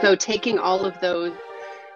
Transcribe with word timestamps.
So 0.00 0.14
taking 0.14 0.58
all 0.58 0.84
of 0.84 0.98
those, 1.00 1.32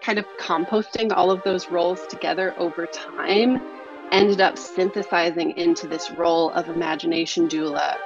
kind 0.00 0.19
of 0.19 0.26
composting 0.40 1.12
all 1.12 1.30
of 1.30 1.42
those 1.45 1.69
roles 1.71 2.06
together 2.08 2.54
over 2.58 2.87
time, 2.87 3.62
ended 4.10 4.40
up 4.40 4.58
synthesizing 4.58 5.56
into 5.56 5.87
this 5.87 6.10
role 6.10 6.51
of 6.51 6.69
imagination 6.69 7.49
doula 7.49 7.96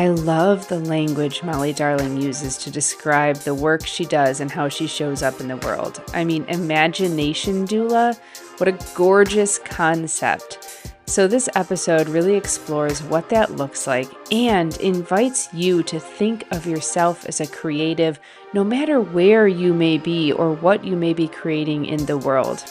I 0.00 0.08
love 0.08 0.66
the 0.68 0.78
language 0.78 1.42
Molly 1.42 1.74
Darling 1.74 2.22
uses 2.22 2.56
to 2.56 2.70
describe 2.70 3.36
the 3.36 3.54
work 3.54 3.84
she 3.84 4.06
does 4.06 4.40
and 4.40 4.50
how 4.50 4.70
she 4.70 4.86
shows 4.86 5.22
up 5.22 5.38
in 5.42 5.48
the 5.48 5.58
world. 5.58 6.02
I 6.14 6.24
mean, 6.24 6.46
imagination 6.48 7.66
doula, 7.66 8.18
what 8.60 8.68
a 8.68 8.94
gorgeous 8.94 9.58
concept. 9.58 10.92
So, 11.06 11.26
this 11.26 11.48
episode 11.56 12.08
really 12.08 12.36
explores 12.36 13.02
what 13.02 13.30
that 13.30 13.56
looks 13.56 13.86
like 13.88 14.08
and 14.30 14.76
invites 14.76 15.52
you 15.52 15.82
to 15.84 15.98
think 15.98 16.46
of 16.52 16.66
yourself 16.66 17.26
as 17.26 17.40
a 17.40 17.48
creative, 17.48 18.20
no 18.52 18.62
matter 18.62 19.00
where 19.00 19.48
you 19.48 19.74
may 19.74 19.98
be 19.98 20.30
or 20.30 20.52
what 20.52 20.84
you 20.84 20.94
may 20.94 21.12
be 21.12 21.26
creating 21.26 21.86
in 21.86 22.06
the 22.06 22.18
world. 22.18 22.62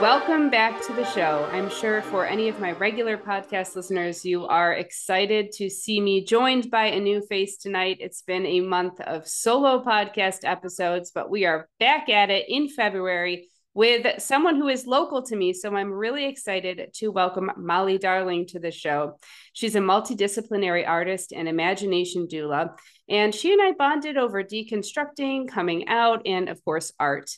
Welcome 0.00 0.48
back 0.48 0.80
to 0.86 0.92
the 0.92 1.04
show. 1.04 1.48
I'm 1.50 1.68
sure 1.68 2.02
for 2.02 2.24
any 2.24 2.48
of 2.48 2.60
my 2.60 2.70
regular 2.70 3.18
podcast 3.18 3.74
listeners, 3.74 4.24
you 4.24 4.46
are 4.46 4.72
excited 4.74 5.50
to 5.54 5.68
see 5.68 6.00
me 6.00 6.24
joined 6.24 6.70
by 6.70 6.84
a 6.86 7.00
new 7.00 7.20
face 7.20 7.56
tonight. 7.56 7.96
It's 7.98 8.22
been 8.22 8.46
a 8.46 8.60
month 8.60 9.00
of 9.00 9.26
solo 9.26 9.82
podcast 9.82 10.44
episodes, 10.44 11.10
but 11.12 11.30
we 11.30 11.46
are 11.46 11.68
back 11.80 12.08
at 12.08 12.30
it 12.30 12.44
in 12.48 12.68
February 12.68 13.48
with 13.74 14.22
someone 14.22 14.54
who 14.54 14.68
is 14.68 14.86
local 14.86 15.22
to 15.22 15.34
me. 15.34 15.52
So 15.52 15.74
I'm 15.74 15.92
really 15.92 16.26
excited 16.26 16.90
to 16.94 17.08
welcome 17.08 17.50
Molly 17.56 17.98
Darling 17.98 18.46
to 18.50 18.60
the 18.60 18.70
show. 18.70 19.18
She's 19.52 19.74
a 19.74 19.80
multidisciplinary 19.80 20.86
artist 20.86 21.32
and 21.32 21.48
imagination 21.48 22.28
doula, 22.28 22.70
and 23.08 23.34
she 23.34 23.52
and 23.52 23.60
I 23.60 23.72
bonded 23.72 24.16
over 24.16 24.44
deconstructing, 24.44 25.48
coming 25.48 25.88
out, 25.88 26.24
and 26.24 26.48
of 26.48 26.64
course, 26.64 26.92
art. 27.00 27.30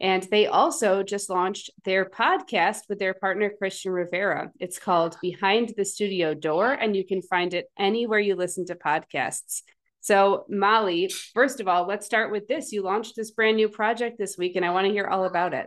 And 0.00 0.22
they 0.24 0.46
also 0.46 1.02
just 1.02 1.28
launched 1.28 1.70
their 1.84 2.04
podcast 2.04 2.82
with 2.88 2.98
their 2.98 3.14
partner, 3.14 3.50
Christian 3.50 3.92
Rivera. 3.92 4.52
It's 4.60 4.78
called 4.78 5.16
Behind 5.20 5.72
the 5.76 5.84
Studio 5.84 6.34
Door, 6.34 6.74
and 6.74 6.94
you 6.94 7.04
can 7.04 7.20
find 7.20 7.52
it 7.52 7.66
anywhere 7.78 8.20
you 8.20 8.36
listen 8.36 8.64
to 8.66 8.76
podcasts. 8.76 9.62
So, 10.00 10.44
Molly, 10.48 11.10
first 11.34 11.60
of 11.60 11.66
all, 11.66 11.86
let's 11.86 12.06
start 12.06 12.30
with 12.30 12.46
this. 12.46 12.72
You 12.72 12.82
launched 12.82 13.16
this 13.16 13.32
brand 13.32 13.56
new 13.56 13.68
project 13.68 14.18
this 14.18 14.38
week, 14.38 14.54
and 14.54 14.64
I 14.64 14.70
want 14.70 14.86
to 14.86 14.92
hear 14.92 15.06
all 15.06 15.24
about 15.24 15.52
it. 15.52 15.66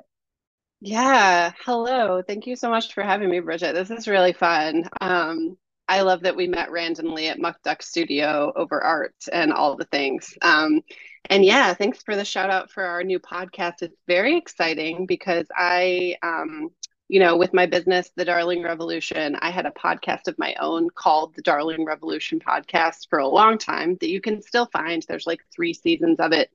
Yeah. 0.80 1.52
Hello. 1.66 2.24
Thank 2.26 2.48
you 2.48 2.56
so 2.56 2.70
much 2.70 2.94
for 2.94 3.04
having 3.04 3.30
me, 3.30 3.40
Bridget. 3.40 3.76
This 3.76 3.92
is 3.92 4.08
really 4.08 4.34
fun. 4.34 4.90
Um, 5.00 5.58
I 5.88 6.02
love 6.02 6.22
that 6.22 6.38
we 6.38 6.48
met 6.48 6.72
randomly 6.72 7.28
at 7.28 7.38
Muck 7.38 7.62
Duck 7.64 7.84
Studio 7.84 8.52
over 8.56 8.82
art 8.82 9.14
and 9.32 9.52
all 9.52 9.76
the 9.76 9.86
things. 9.86 10.34
Um, 10.42 10.82
and 11.30 11.46
yeah, 11.46 11.74
thanks 11.74 12.02
for 12.04 12.16
the 12.16 12.26
shout 12.26 12.50
out 12.50 12.72
for 12.72 12.84
our 12.84 13.04
new 13.04 13.20
podcast. 13.20 13.82
It's 13.82 13.98
very 14.08 14.38
exciting 14.38 15.06
because 15.06 15.48
I, 15.56 16.16
um, 16.24 16.70
you 17.08 17.20
know, 17.20 17.38
with 17.38 17.54
my 17.54 17.66
business, 17.66 18.10
The 18.16 18.26
Darling 18.26 18.64
Revolution, 18.64 19.36
I 19.42 19.52
had 19.52 19.66
a 19.66 19.72
podcast 19.72 20.28
of 20.28 20.40
my 20.40 20.56
own 20.60 20.90
called 20.90 21.36
The 21.36 21.42
Darling 21.42 21.86
Revolution 21.86 22.40
Podcast 22.40 23.08
for 23.10 23.20
a 23.20 23.28
long 23.28 23.58
time 23.58 23.98
that 24.02 24.10
you 24.10 24.22
can 24.22 24.42
still 24.42 24.66
find. 24.68 25.04
There's 25.08 25.28
like 25.28 25.42
three 25.54 25.74
seasons 25.74 26.20
of 26.20 26.32
it 26.32 26.50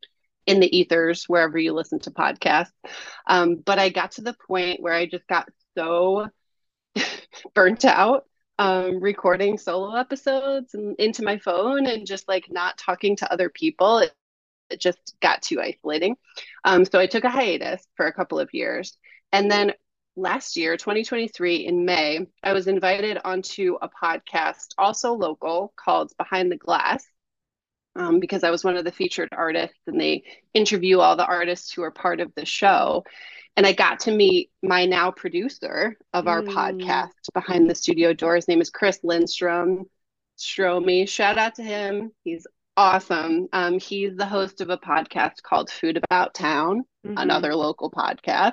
in 0.46 0.60
the 0.60 0.76
ethers 0.76 1.24
wherever 1.28 1.58
you 1.58 1.72
listen 1.72 1.98
to 2.00 2.10
podcasts. 2.10 2.72
Um, 3.26 3.56
but 3.56 3.78
I 3.78 3.90
got 3.90 4.12
to 4.12 4.22
the 4.22 4.36
point 4.46 4.80
where 4.80 4.94
I 4.94 5.06
just 5.06 5.26
got 5.26 5.48
so 5.76 6.28
burnt 7.54 7.84
out 7.84 8.24
um, 8.58 9.00
recording 9.00 9.58
solo 9.58 9.94
episodes 9.94 10.74
and 10.74 10.96
into 10.98 11.22
my 11.22 11.38
phone 11.38 11.86
and 11.86 12.06
just 12.06 12.28
like 12.28 12.46
not 12.50 12.78
talking 12.78 13.16
to 13.16 13.30
other 13.32 13.50
people. 13.50 13.98
It, 13.98 14.12
it 14.70 14.80
just 14.80 15.16
got 15.20 15.42
too 15.42 15.60
isolating. 15.60 16.16
Um, 16.64 16.84
so 16.84 16.98
I 16.98 17.06
took 17.06 17.24
a 17.24 17.30
hiatus 17.30 17.86
for 17.96 18.06
a 18.06 18.12
couple 18.12 18.38
of 18.38 18.52
years. 18.52 18.96
And 19.32 19.50
then 19.50 19.72
last 20.16 20.56
year, 20.56 20.76
2023, 20.76 21.56
in 21.66 21.84
May, 21.84 22.26
I 22.42 22.52
was 22.52 22.66
invited 22.66 23.18
onto 23.24 23.76
a 23.80 23.88
podcast, 23.88 24.74
also 24.78 25.12
local, 25.12 25.72
called 25.76 26.12
Behind 26.18 26.50
the 26.50 26.56
Glass. 26.56 27.06
Um, 27.94 28.20
because 28.20 28.44
I 28.44 28.50
was 28.50 28.62
one 28.62 28.76
of 28.76 28.84
the 28.84 28.92
featured 28.92 29.30
artists, 29.32 29.78
and 29.86 29.98
they 29.98 30.24
interview 30.52 30.98
all 30.98 31.16
the 31.16 31.24
artists 31.24 31.72
who 31.72 31.82
are 31.82 31.90
part 31.90 32.20
of 32.20 32.30
the 32.34 32.44
show 32.44 33.04
and 33.56 33.66
I 33.66 33.72
got 33.72 34.00
to 34.00 34.10
meet 34.10 34.50
my 34.62 34.84
now 34.84 35.10
producer 35.10 35.96
of 36.12 36.28
our 36.28 36.42
mm. 36.42 36.52
podcast 36.52 37.32
behind 37.32 37.68
the 37.68 37.74
studio 37.74 38.12
door. 38.12 38.36
His 38.36 38.48
name 38.48 38.60
is 38.60 38.70
Chris 38.70 39.00
Lindstrom. 39.02 39.86
Stromy. 40.38 41.08
Shout 41.08 41.38
out 41.38 41.54
to 41.54 41.62
him. 41.62 42.12
He's 42.22 42.46
awesome. 42.76 43.48
Um, 43.52 43.78
he's 43.78 44.16
the 44.16 44.26
host 44.26 44.60
of 44.60 44.70
a 44.70 44.76
podcast 44.76 45.42
called 45.42 45.70
Food 45.70 45.96
About 45.96 46.34
Town, 46.34 46.84
mm-hmm. 47.06 47.16
another 47.16 47.54
local 47.54 47.90
podcast. 47.90 48.52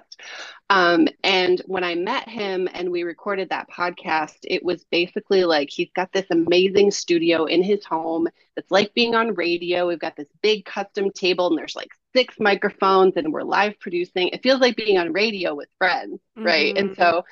Um, 0.70 1.08
and 1.24 1.62
when 1.66 1.84
I 1.84 1.96
met 1.96 2.28
him 2.30 2.68
and 2.74 2.90
we 2.90 3.04
recorded 3.04 3.50
that 3.50 3.70
podcast, 3.70 4.38
it 4.44 4.64
was 4.64 4.86
basically 4.92 5.44
like 5.44 5.70
he's 5.70 5.92
got 5.96 6.12
this 6.12 6.26
amazing 6.32 6.92
studio 6.92 7.46
in 7.46 7.62
his 7.62 7.84
home. 7.86 8.28
It's 8.56 8.72
like 8.72 8.94
being 8.94 9.16
on 9.16 9.36
radio. 9.36 9.88
We've 9.88 10.00
got 10.00 10.16
this 10.16 10.30
big 10.42 10.66
custom 10.66 11.12
table, 11.12 11.48
and 11.48 11.58
there's 11.58 11.76
like 11.76 11.92
six 12.16 12.36
microphones, 12.40 13.14
and 13.18 13.34
we're 13.34 13.44
live 13.44 13.80
producing. 13.80 14.30
It 14.30 14.44
feels 14.44 14.62
like 14.62 14.76
being 14.76 14.98
on 14.98 15.14
radio 15.14 15.56
with 15.56 15.70
friends, 15.78 16.20
mm-hmm. 16.38 16.46
right? 16.46 16.78
And 16.78 16.92
mm-hmm. 16.92 17.02
so 17.02 17.26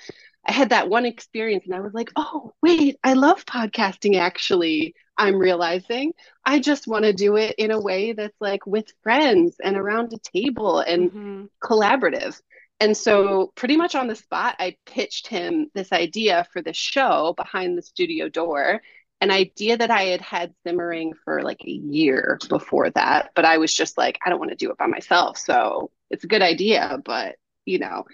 I 0.46 0.54
had 0.54 0.70
that 0.70 0.90
one 0.90 1.06
experience 1.06 1.66
and 1.66 1.76
I 1.76 1.82
was 1.82 1.94
like, 1.94 2.12
oh, 2.16 2.54
wait, 2.64 2.98
I 3.04 3.14
love 3.14 3.46
podcasting 3.46 4.20
actually. 4.20 4.96
I'm 5.22 5.38
realizing 5.38 6.14
I 6.44 6.60
just 6.60 6.88
want 6.88 7.06
to 7.06 7.14
do 7.14 7.36
it 7.36 7.54
in 7.60 7.70
a 7.70 7.80
way 7.80 8.14
that's 8.14 8.42
like 8.42 8.66
with 8.66 8.92
friends 9.04 9.58
and 9.64 9.78
around 9.78 10.12
a 10.14 10.18
table 10.18 10.80
and 10.80 11.12
mm-hmm. 11.12 11.46
collaborative. 11.64 12.42
And 12.80 12.98
so, 12.98 13.52
pretty 13.54 13.78
much 13.78 13.94
on 13.94 14.08
the 14.08 14.16
spot, 14.16 14.56
I 14.58 14.78
pitched 14.88 15.28
him 15.28 15.70
this 15.76 15.92
idea 15.92 16.48
for 16.52 16.64
the 16.64 16.74
show 16.74 17.36
behind 17.38 17.78
the 17.78 17.84
studio 17.84 18.28
door, 18.30 18.82
an 19.22 19.30
idea 19.30 19.78
that 19.78 19.92
I 19.92 20.06
had 20.06 20.22
had 20.22 20.56
simmering 20.66 21.14
for 21.24 21.44
like 21.44 21.62
a 21.64 21.70
year 21.70 22.40
before 22.50 22.90
that. 22.90 23.30
But 23.36 23.46
I 23.46 23.60
was 23.60 23.72
just 23.72 24.00
like, 24.00 24.18
I 24.26 24.32
don't 24.32 24.40
want 24.40 24.50
to 24.50 24.58
do 24.58 24.72
it 24.72 24.80
by 24.80 24.88
myself. 24.88 25.38
So, 25.38 25.92
it's 26.10 26.24
a 26.24 26.28
good 26.28 26.42
idea, 26.42 26.98
but 27.06 27.36
you 27.66 27.78
know. 27.78 28.06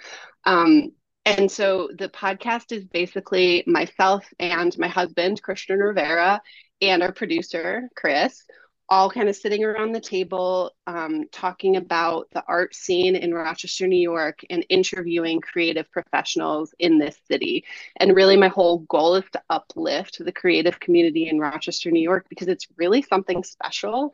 Um, 0.43 0.91
and 1.27 1.51
so 1.51 1.89
the 1.93 2.07
podcast 2.07 2.71
is 2.71 2.85
basically 2.85 3.61
myself 3.67 4.25
and 4.39 4.77
my 4.77 4.87
husband, 4.87 5.41
Christian 5.41 5.77
Rivera, 5.77 6.41
and 6.81 7.03
our 7.03 7.11
producer, 7.11 7.89
Chris, 7.97 8.45
all 8.87 9.11
kind 9.11 9.27
of 9.27 9.35
sitting 9.35 9.65
around 9.65 9.91
the 9.91 9.99
table 9.99 10.71
um, 10.85 11.25
talking 11.29 11.75
about 11.75 12.29
the 12.31 12.41
art 12.47 12.73
scene 12.73 13.17
in 13.17 13.33
Rochester, 13.33 13.87
New 13.87 13.99
York, 13.99 14.39
and 14.49 14.65
interviewing 14.69 15.41
creative 15.41 15.91
professionals 15.91 16.73
in 16.79 16.97
this 16.97 17.19
city. 17.27 17.65
And 17.97 18.15
really, 18.15 18.37
my 18.37 18.47
whole 18.47 18.79
goal 18.79 19.15
is 19.15 19.25
to 19.33 19.41
uplift 19.49 20.23
the 20.23 20.31
creative 20.31 20.79
community 20.79 21.27
in 21.27 21.39
Rochester, 21.39 21.91
New 21.91 21.99
York, 21.99 22.27
because 22.29 22.47
it's 22.47 22.67
really 22.77 23.01
something 23.01 23.43
special. 23.43 24.13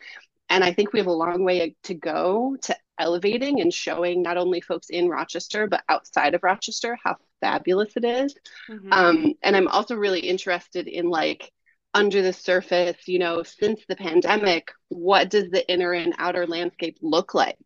And 0.50 0.64
I 0.64 0.74
think 0.74 0.94
we 0.94 1.00
have 1.00 1.08
a 1.08 1.12
long 1.12 1.44
way 1.44 1.76
to 1.84 1.94
go 1.94 2.58
to 2.64 2.76
elevating 3.00 3.62
and 3.62 3.74
showing 3.74 4.22
not 4.22 4.38
only 4.38 4.62
folks 4.62 4.90
in 4.90 5.10
Rochester, 5.10 5.68
but 5.68 5.84
outside 5.90 6.34
of 6.36 6.44
Rochester 6.44 6.98
how 7.04 7.18
fabulous 7.42 7.96
it 7.96 8.06
is. 8.06 8.36
Mm-hmm. 8.70 8.94
Um, 8.94 9.34
and 9.42 9.56
I'm 9.56 9.68
also 9.68 9.96
really 9.96 10.22
interested 10.22 10.88
in 10.88 11.10
like 11.10 11.52
under 11.94 12.22
the 12.22 12.34
surface, 12.34 13.08
you 13.08 13.20
know, 13.20 13.44
since 13.44 13.82
the 13.88 13.96
pandemic, 13.96 14.72
what 14.90 15.30
does 15.30 15.50
the 15.52 15.68
inner 15.72 15.94
and 15.94 16.16
outer 16.18 16.48
landscape 16.48 16.98
look 17.02 17.34
like 17.34 17.58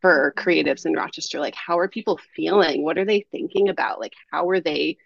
for 0.00 0.34
creatives 0.36 0.86
in 0.86 0.92
Rochester? 0.94 1.38
Like, 1.38 1.54
how 1.54 1.78
are 1.78 1.88
people 1.88 2.18
feeling? 2.34 2.82
What 2.82 2.98
are 2.98 3.04
they 3.04 3.26
thinking 3.30 3.68
about? 3.68 4.00
Like, 4.00 4.14
how 4.32 4.48
are 4.50 4.60
they 4.60 4.96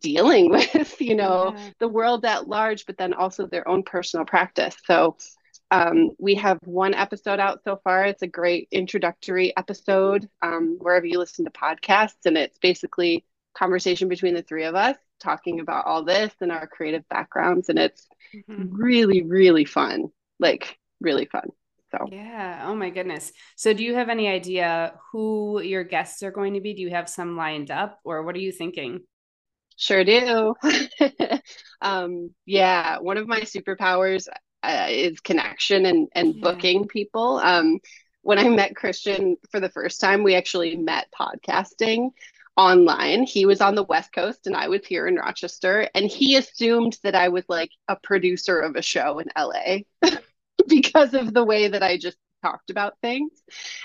dealing 0.00 0.50
with, 0.50 1.00
you 1.00 1.16
know, 1.16 1.54
yeah. 1.54 1.70
the 1.80 1.88
world 1.88 2.24
at 2.24 2.48
large, 2.48 2.86
but 2.86 2.96
then 2.96 3.12
also 3.12 3.46
their 3.46 3.68
own 3.68 3.82
personal 3.82 4.24
practice? 4.24 4.76
So, 4.84 5.16
um, 5.70 6.10
we 6.18 6.34
have 6.36 6.58
one 6.64 6.94
episode 6.94 7.38
out 7.38 7.60
so 7.64 7.80
far. 7.82 8.04
It's 8.04 8.22
a 8.22 8.26
great 8.26 8.68
introductory 8.70 9.56
episode 9.56 10.28
um, 10.42 10.76
wherever 10.80 11.06
you 11.06 11.18
listen 11.18 11.44
to 11.44 11.50
podcasts, 11.50 12.26
and 12.26 12.36
it's 12.36 12.58
basically 12.58 13.24
conversation 13.54 14.08
between 14.08 14.34
the 14.34 14.42
three 14.42 14.64
of 14.64 14.74
us 14.74 14.96
talking 15.20 15.60
about 15.60 15.86
all 15.86 16.04
this 16.04 16.32
and 16.40 16.50
our 16.50 16.66
creative 16.66 17.08
backgrounds, 17.08 17.68
and 17.68 17.78
it's 17.78 18.06
mm-hmm. 18.34 18.74
really, 18.74 19.22
really 19.22 19.64
fun. 19.64 20.08
Like 20.38 20.78
really 21.00 21.26
fun. 21.26 21.50
So 21.92 22.08
yeah. 22.10 22.64
Oh 22.66 22.74
my 22.74 22.90
goodness. 22.90 23.32
So 23.56 23.72
do 23.72 23.84
you 23.84 23.94
have 23.94 24.08
any 24.08 24.28
idea 24.28 24.94
who 25.12 25.60
your 25.60 25.84
guests 25.84 26.22
are 26.22 26.30
going 26.30 26.54
to 26.54 26.60
be? 26.60 26.74
Do 26.74 26.82
you 26.82 26.90
have 26.90 27.08
some 27.08 27.36
lined 27.36 27.70
up, 27.70 28.00
or 28.04 28.22
what 28.22 28.34
are 28.34 28.40
you 28.40 28.52
thinking? 28.52 29.00
Sure 29.76 30.04
do. 30.04 30.54
um, 31.80 32.30
yeah, 32.44 32.98
one 32.98 33.16
of 33.16 33.26
my 33.26 33.40
superpowers 33.40 34.28
uh, 34.62 34.86
is 34.88 35.20
connection 35.20 35.86
and 35.86 36.08
and 36.14 36.34
yeah. 36.34 36.42
booking 36.42 36.86
people. 36.86 37.38
Um, 37.38 37.78
when 38.22 38.38
I 38.38 38.48
met 38.48 38.76
Christian 38.76 39.36
for 39.50 39.60
the 39.60 39.70
first 39.70 40.00
time, 40.00 40.22
we 40.22 40.34
actually 40.34 40.76
met 40.76 41.08
podcasting 41.18 42.10
online. 42.56 43.22
He 43.22 43.46
was 43.46 43.60
on 43.60 43.74
the 43.74 43.84
West 43.84 44.12
Coast 44.12 44.46
and 44.46 44.54
I 44.54 44.68
was 44.68 44.84
here 44.84 45.06
in 45.06 45.16
Rochester. 45.16 45.88
And 45.94 46.06
he 46.06 46.36
assumed 46.36 46.98
that 47.02 47.14
I 47.14 47.28
was 47.28 47.44
like 47.48 47.70
a 47.88 47.96
producer 47.96 48.60
of 48.60 48.76
a 48.76 48.82
show 48.82 49.20
in 49.20 49.28
LA 49.36 49.78
because 50.68 51.14
of 51.14 51.32
the 51.32 51.44
way 51.44 51.68
that 51.68 51.82
I 51.82 51.96
just 51.96 52.18
talked 52.42 52.70
about 52.70 52.98
things. 53.00 53.32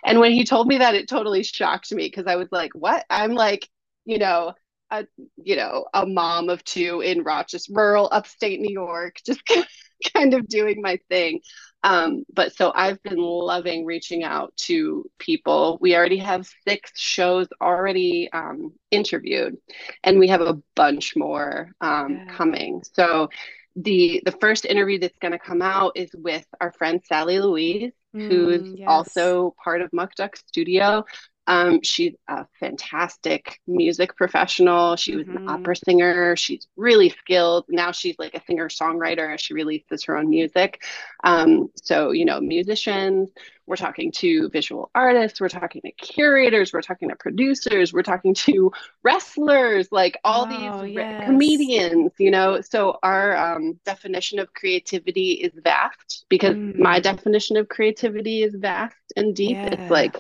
And 0.04 0.20
when 0.20 0.32
he 0.32 0.44
told 0.44 0.68
me 0.68 0.80
that, 0.80 0.96
it 0.96 1.08
totally 1.08 1.44
shocked 1.44 1.94
me 1.94 2.06
because 2.06 2.28
I 2.28 2.36
was 2.36 2.50
like, 2.52 2.72
what? 2.74 3.06
I'm 3.10 3.34
like, 3.34 3.70
you 4.06 4.18
know, 4.18 4.54
a 4.92 5.08
you 5.38 5.56
know 5.56 5.88
a 5.96 6.06
mom 6.06 6.50
of 6.50 6.64
two 6.64 7.02
in 7.02 7.24
Rochester, 7.24 7.74
rural 7.74 8.08
upstate 8.12 8.60
New 8.60 8.72
York, 8.72 9.18
just 9.26 9.42
kind 10.16 10.34
of 10.34 10.48
doing 10.48 10.82
my 10.82 11.00
thing. 11.10 11.42
Um, 11.84 12.24
but 12.34 12.56
so 12.56 12.72
I've 12.74 13.02
been 13.04 13.18
loving 13.18 13.86
reaching 13.86 14.24
out 14.24 14.56
to 14.58 15.10
people. 15.20 15.78
We 15.80 15.96
already 15.96 16.18
have 16.18 16.50
six 16.68 17.00
shows 17.00 17.48
already 17.62 18.28
um, 18.34 18.74
interviewed, 18.90 19.58
and 20.04 20.18
we 20.18 20.30
have 20.30 20.42
a 20.42 20.58
bunch 20.76 21.16
more 21.16 21.72
um, 21.82 22.26
yeah. 22.28 22.36
coming. 22.36 22.82
So 22.94 23.30
the 23.76 24.22
the 24.26 24.32
first 24.32 24.66
interview 24.66 25.00
that's 25.00 25.18
going 25.20 25.34
to 25.34 25.40
come 25.40 25.62
out 25.62 25.92
is 25.96 26.10
with 26.14 26.46
our 26.60 26.72
friend 26.72 27.02
Sally 27.06 27.40
Louise, 27.40 27.92
mm, 28.16 28.28
who's 28.28 28.80
yes. 28.80 28.88
also 28.90 29.54
part 29.64 29.82
of 29.82 29.94
Muck 29.94 30.16
Duck 30.16 30.38
Studio. 30.38 31.06
Um, 31.48 31.82
she's 31.84 32.16
a 32.28 32.46
fantastic 32.60 33.62
music 33.68 34.16
professional. 34.16 34.96
She 34.96 35.16
was 35.16 35.28
mm-hmm. 35.28 35.38
an 35.38 35.50
opera 35.50 35.76
singer. 35.76 36.36
She's 36.36 36.68
really 36.76 37.10
skilled. 37.10 37.66
Now 37.70 37.92
she's 37.92 38.18
like 38.18 38.34
a 38.34 38.44
singer 38.46 38.70
songwriter. 38.70 39.38
She 39.40 39.54
releases 39.54 40.04
her 40.06 40.18
own 40.18 40.30
music. 40.30 40.84
Um, 41.24 41.70
so, 41.76 42.12
you 42.12 42.26
know, 42.26 42.42
musicians, 42.42 43.30
we're 43.68 43.76
talking 43.76 44.12
to 44.12 44.50
visual 44.50 44.92
artists, 44.94 45.42
we're 45.42 45.50
talking 45.50 45.82
to 45.82 45.92
curators, 45.92 46.72
we're 46.72 46.84
talking 46.84 47.10
to 47.10 47.16
producers, 47.16 47.92
we're 47.92 48.04
talking 48.04 48.34
to 48.36 48.72
wrestlers, 49.04 49.92
like 49.92 50.20
all 50.24 50.48
oh, 50.48 50.82
these 50.84 50.94
yes. 50.94 51.26
comedians, 51.26 52.12
you 52.20 52.30
know. 52.30 52.62
So, 52.62 53.00
our 53.02 53.36
um, 53.36 53.80
definition 53.84 54.38
of 54.38 54.54
creativity 54.54 55.32
is 55.32 55.52
vast 55.64 56.26
because 56.30 56.56
mm. 56.56 56.78
my 56.78 57.00
definition 57.00 57.58
of 57.58 57.68
creativity 57.68 58.44
is 58.44 58.54
vast 58.56 58.96
and 59.16 59.36
deep. 59.36 59.58
Yeah. 59.58 59.68
It's 59.68 59.92
like, 59.92 60.16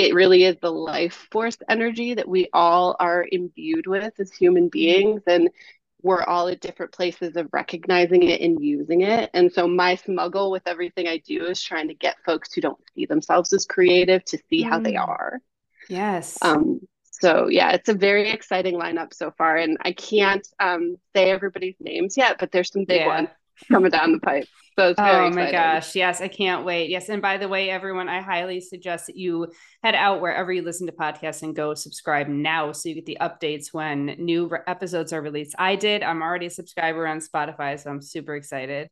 it 0.00 0.14
really 0.14 0.44
is 0.44 0.56
the 0.60 0.70
life 0.70 1.28
force 1.30 1.56
energy 1.68 2.14
that 2.14 2.28
we 2.28 2.48
all 2.52 2.96
are 2.98 3.26
imbued 3.30 3.86
with 3.86 4.12
as 4.18 4.32
human 4.32 4.64
mm-hmm. 4.64 4.70
beings 4.70 5.22
and 5.26 5.50
we're 6.02 6.22
all 6.22 6.48
at 6.48 6.60
different 6.60 6.92
places 6.92 7.36
of 7.36 7.46
recognizing 7.52 8.22
it 8.22 8.40
and 8.40 8.64
using 8.64 9.02
it 9.02 9.30
and 9.34 9.52
so 9.52 9.68
my 9.68 9.94
smuggle 9.94 10.50
with 10.50 10.62
everything 10.66 11.06
i 11.06 11.18
do 11.18 11.44
is 11.44 11.62
trying 11.62 11.88
to 11.88 11.94
get 11.94 12.16
folks 12.24 12.52
who 12.52 12.60
don't 12.60 12.78
see 12.94 13.06
themselves 13.06 13.52
as 13.52 13.66
creative 13.66 14.24
to 14.24 14.38
see 14.48 14.64
mm. 14.64 14.68
how 14.68 14.78
they 14.78 14.94
mm. 14.94 15.06
are 15.06 15.40
yes 15.88 16.38
um 16.42 16.80
so 17.10 17.48
yeah 17.48 17.72
it's 17.72 17.88
a 17.88 17.94
very 17.94 18.30
exciting 18.30 18.76
lineup 18.76 19.12
so 19.12 19.30
far 19.30 19.56
and 19.56 19.76
i 19.82 19.92
can't 19.92 20.46
um, 20.58 20.96
say 21.14 21.30
everybody's 21.30 21.76
names 21.80 22.16
yet 22.16 22.36
but 22.38 22.50
there's 22.50 22.72
some 22.72 22.84
big 22.84 23.00
yeah. 23.00 23.06
ones 23.06 23.28
coming 23.68 23.90
down 23.90 24.12
the 24.12 24.20
pipe. 24.20 24.48
So 24.80 24.88
it's 24.88 25.00
very 25.00 25.26
oh 25.26 25.30
my 25.30 25.50
gosh. 25.50 25.94
Yes, 25.94 26.22
I 26.22 26.28
can't 26.28 26.64
wait. 26.64 26.88
Yes. 26.88 27.10
And 27.10 27.20
by 27.20 27.36
the 27.36 27.48
way, 27.48 27.68
everyone, 27.68 28.08
I 28.08 28.22
highly 28.22 28.62
suggest 28.62 29.08
that 29.08 29.16
you 29.16 29.48
head 29.82 29.94
out 29.94 30.22
wherever 30.22 30.50
you 30.50 30.62
listen 30.62 30.86
to 30.86 30.92
podcasts 30.94 31.42
and 31.42 31.54
go 31.54 31.74
subscribe 31.74 32.28
now 32.28 32.72
so 32.72 32.88
you 32.88 32.94
get 32.94 33.04
the 33.04 33.18
updates 33.20 33.74
when 33.74 34.06
new 34.18 34.46
re- 34.46 34.60
episodes 34.66 35.12
are 35.12 35.20
released. 35.20 35.54
I 35.58 35.76
did. 35.76 36.02
I'm 36.02 36.22
already 36.22 36.46
a 36.46 36.50
subscriber 36.50 37.06
on 37.06 37.18
Spotify, 37.18 37.78
so 37.78 37.90
I'm 37.90 38.00
super 38.00 38.34
excited. 38.34 38.88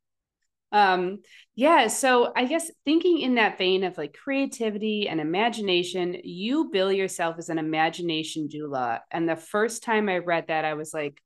Um, 0.73 1.21
yeah, 1.57 1.87
so 1.87 2.35
I 2.37 2.45
guess 2.45 2.71
thinking 2.85 3.21
in 3.21 3.37
that 3.37 3.57
vein 3.57 3.83
of 3.83 3.97
like 3.97 4.13
creativity 4.13 5.09
and 5.09 5.23
imagination, 5.23 6.19
you 6.23 6.69
bill 6.71 6.93
yourself 6.93 7.37
as 7.39 7.49
an 7.49 7.59
imagination 7.59 8.51
doula. 8.53 8.99
And 9.11 9.27
the 9.27 9.37
first 9.37 9.83
time 9.83 10.11
I 10.11 10.19
read 10.19 10.49
that, 10.49 10.67
I 10.67 10.75
was 10.75 10.93
like, 10.93 11.19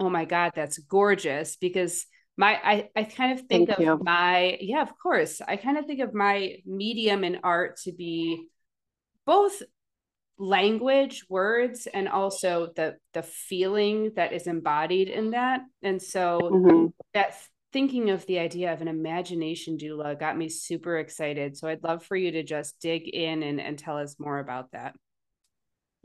oh 0.00 0.08
my 0.08 0.24
God, 0.24 0.52
that's 0.54 0.78
gorgeous 0.78 1.56
because 1.56 2.06
my 2.36 2.58
I, 2.62 2.90
I 2.94 3.04
kind 3.04 3.38
of 3.38 3.46
think 3.46 3.68
Thank 3.68 3.78
of 3.78 3.84
you. 3.84 4.00
my 4.02 4.58
yeah 4.60 4.82
of 4.82 4.98
course 4.98 5.40
i 5.46 5.56
kind 5.56 5.78
of 5.78 5.86
think 5.86 6.00
of 6.00 6.14
my 6.14 6.56
medium 6.64 7.24
in 7.24 7.38
art 7.42 7.78
to 7.82 7.92
be 7.92 8.46
both 9.24 9.62
language 10.38 11.24
words 11.28 11.86
and 11.92 12.08
also 12.08 12.68
the 12.76 12.96
the 13.14 13.22
feeling 13.22 14.12
that 14.16 14.32
is 14.32 14.46
embodied 14.46 15.08
in 15.08 15.30
that 15.30 15.62
and 15.82 16.00
so 16.00 16.38
mm-hmm. 16.42 16.86
that 17.14 17.34
thinking 17.72 18.10
of 18.10 18.24
the 18.26 18.38
idea 18.38 18.72
of 18.72 18.82
an 18.82 18.88
imagination 18.88 19.78
doula 19.78 20.18
got 20.18 20.36
me 20.36 20.48
super 20.50 20.98
excited 20.98 21.56
so 21.56 21.68
i'd 21.68 21.82
love 21.82 22.04
for 22.04 22.16
you 22.16 22.32
to 22.32 22.42
just 22.42 22.78
dig 22.80 23.08
in 23.08 23.42
and, 23.42 23.60
and 23.60 23.78
tell 23.78 23.96
us 23.96 24.16
more 24.18 24.38
about 24.38 24.70
that 24.72 24.94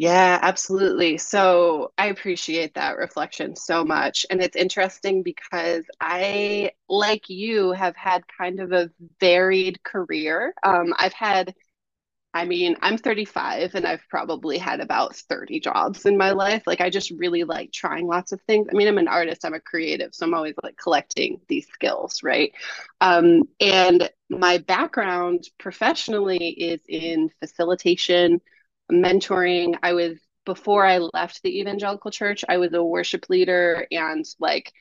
yeah, 0.01 0.39
absolutely. 0.41 1.19
So 1.19 1.93
I 1.95 2.07
appreciate 2.07 2.73
that 2.73 2.97
reflection 2.97 3.55
so 3.55 3.85
much. 3.85 4.25
And 4.31 4.41
it's 4.41 4.55
interesting 4.55 5.21
because 5.21 5.83
I, 5.99 6.71
like 6.89 7.29
you, 7.29 7.71
have 7.73 7.95
had 7.95 8.23
kind 8.35 8.59
of 8.61 8.71
a 8.71 8.89
varied 9.19 9.83
career. 9.83 10.55
Um, 10.63 10.95
I've 10.97 11.13
had, 11.13 11.53
I 12.33 12.45
mean, 12.45 12.77
I'm 12.81 12.97
35 12.97 13.75
and 13.75 13.85
I've 13.87 14.03
probably 14.09 14.57
had 14.57 14.79
about 14.81 15.15
30 15.15 15.59
jobs 15.59 16.05
in 16.07 16.17
my 16.17 16.31
life. 16.31 16.63
Like, 16.67 16.81
I 16.81 16.89
just 16.89 17.11
really 17.11 17.43
like 17.43 17.71
trying 17.71 18.07
lots 18.07 18.31
of 18.31 18.41
things. 18.43 18.69
I 18.71 18.75
mean, 18.75 18.87
I'm 18.87 18.97
an 18.97 19.07
artist, 19.07 19.45
I'm 19.45 19.53
a 19.53 19.61
creative, 19.61 20.15
so 20.15 20.25
I'm 20.25 20.33
always 20.33 20.55
like 20.63 20.77
collecting 20.77 21.41
these 21.47 21.67
skills, 21.67 22.23
right? 22.23 22.53
Um, 23.01 23.43
and 23.59 24.09
my 24.29 24.59
background 24.59 25.45
professionally 25.59 26.47
is 26.49 26.81
in 26.87 27.29
facilitation 27.39 28.41
mentoring. 28.91 29.77
I 29.81 29.93
was 29.93 30.19
before 30.45 30.85
I 30.85 30.99
left 31.13 31.41
the 31.43 31.59
evangelical 31.59 32.11
church, 32.11 32.43
I 32.49 32.57
was 32.57 32.73
a 32.73 32.83
worship 32.83 33.29
leader 33.29 33.85
and 33.91 34.25
like 34.39 34.71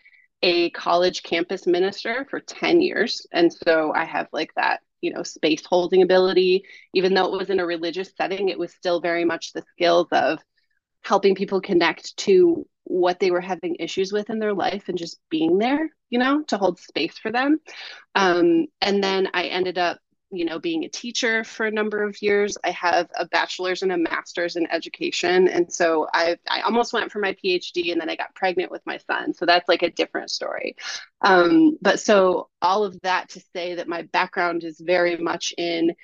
a 0.43 0.71
college 0.71 1.23
campus 1.23 1.67
minister 1.67 2.27
for 2.31 2.41
10 2.41 2.81
years. 2.81 3.27
And 3.33 3.53
so 3.53 3.93
I 3.95 4.05
have 4.05 4.29
like 4.33 4.53
that, 4.57 4.81
you 5.03 5.12
know, 5.12 5.23
space 5.23 5.65
holding 5.67 6.03
ability. 6.03 6.65
Even 6.95 7.12
though 7.12 7.27
it 7.27 7.39
was 7.39 7.51
in 7.51 7.61
a 7.61 7.67
religious 7.67 8.11
setting, 8.17 8.49
it 8.49 8.59
was 8.59 8.73
still 8.73 9.01
very 9.01 9.25
much 9.25 9.53
the 9.53 9.65
skills 9.73 10.09
of 10.12 10.39
helping 11.03 11.35
people 11.35 11.61
connect 11.61 12.17
to 12.17 12.67
what 12.85 13.21
they 13.21 13.31
were 13.31 13.40
having 13.40 13.76
issues 13.79 14.12
with 14.12 14.31
in 14.31 14.38
their 14.38 14.55
life 14.55 14.88
and 14.88 14.99
just 14.99 15.21
being 15.31 15.59
there, 15.59 15.90
you 16.09 16.19
know, 16.19 16.43
to 16.45 16.57
hold 16.57 16.81
space 16.81 17.19
for 17.19 17.31
them. 17.31 17.61
Um, 18.14 18.67
and 18.81 19.02
then 19.02 19.29
I 19.33 19.45
ended 19.45 19.79
up 19.79 19.99
you 20.30 20.44
know 20.44 20.58
being 20.58 20.84
a 20.84 20.88
teacher 20.88 21.44
for 21.44 21.66
a 21.66 21.70
number 21.70 22.02
of 22.02 22.20
years. 22.22 22.56
I 22.64 22.70
have 22.70 23.10
a 23.18 23.26
bachelor's 23.26 23.82
and 23.82 23.92
a 23.92 23.96
master's 23.96 24.56
in 24.56 24.70
education. 24.70 25.49
And 25.49 25.72
so 25.72 26.08
i 26.12 26.37
i 26.49 26.60
almost 26.62 26.92
went 26.92 27.10
for 27.10 27.18
my 27.18 27.34
phd 27.34 27.92
and 27.92 28.00
then 28.00 28.10
i 28.10 28.16
got 28.16 28.34
pregnant 28.34 28.70
with 28.70 28.84
my 28.87 28.99
son. 28.99 29.34
So 29.34 29.46
that's 29.46 29.68
like 29.68 29.82
a 29.82 29.90
different 29.90 30.30
story. 30.30 30.76
Um, 31.20 31.78
but 31.82 32.00
so 32.00 32.49
all 32.62 32.84
of 32.84 33.00
that 33.02 33.30
to 33.30 33.42
say 33.54 33.75
that 33.76 33.88
my 33.88 34.02
background 34.02 34.64
is 34.64 34.80
very 34.80 35.16
much 35.16 35.52
in 35.56 35.94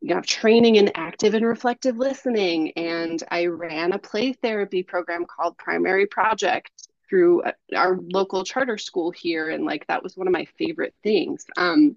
you 0.00 0.14
know 0.14 0.20
training 0.20 0.76
in 0.76 0.90
active 0.94 1.34
and 1.34 1.46
reflective 1.46 1.96
listening. 1.96 2.72
And 2.72 3.22
i 3.30 3.46
ran 3.46 3.92
a 3.92 3.98
play 3.98 4.32
therapy 4.32 4.82
program 4.82 5.24
called 5.24 5.58
primary 5.58 6.06
project 6.06 6.70
through 7.08 7.42
uh, 7.42 7.52
our 7.74 7.98
local 8.12 8.44
charter 8.44 8.78
school 8.78 9.10
here. 9.10 9.50
And 9.50 9.64
like 9.64 9.86
that 9.86 10.02
was 10.02 10.16
one 10.16 10.26
of 10.26 10.32
my 10.32 10.46
favorite 10.58 10.94
things. 11.02 11.44
Um, 11.56 11.96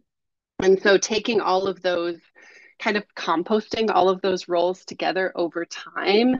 and 0.61 0.81
so 0.81 0.97
taking 0.97 1.41
all 1.41 1.67
of 1.67 1.81
those, 1.81 2.17
kind 2.79 2.97
of 2.97 3.03
composting 3.15 3.93
all 3.93 4.09
of 4.09 4.21
those 4.21 4.47
roles 4.47 4.85
together 4.85 5.31
over 5.35 5.65
time 5.65 6.39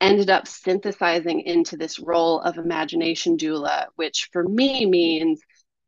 ended 0.00 0.30
up 0.30 0.48
synthesizing 0.48 1.40
into 1.40 1.76
this 1.76 1.98
role 1.98 2.40
of 2.40 2.56
imagination 2.56 3.36
doula, 3.36 3.86
which 3.96 4.28
for 4.32 4.42
me 4.42 4.86
means 4.86 5.40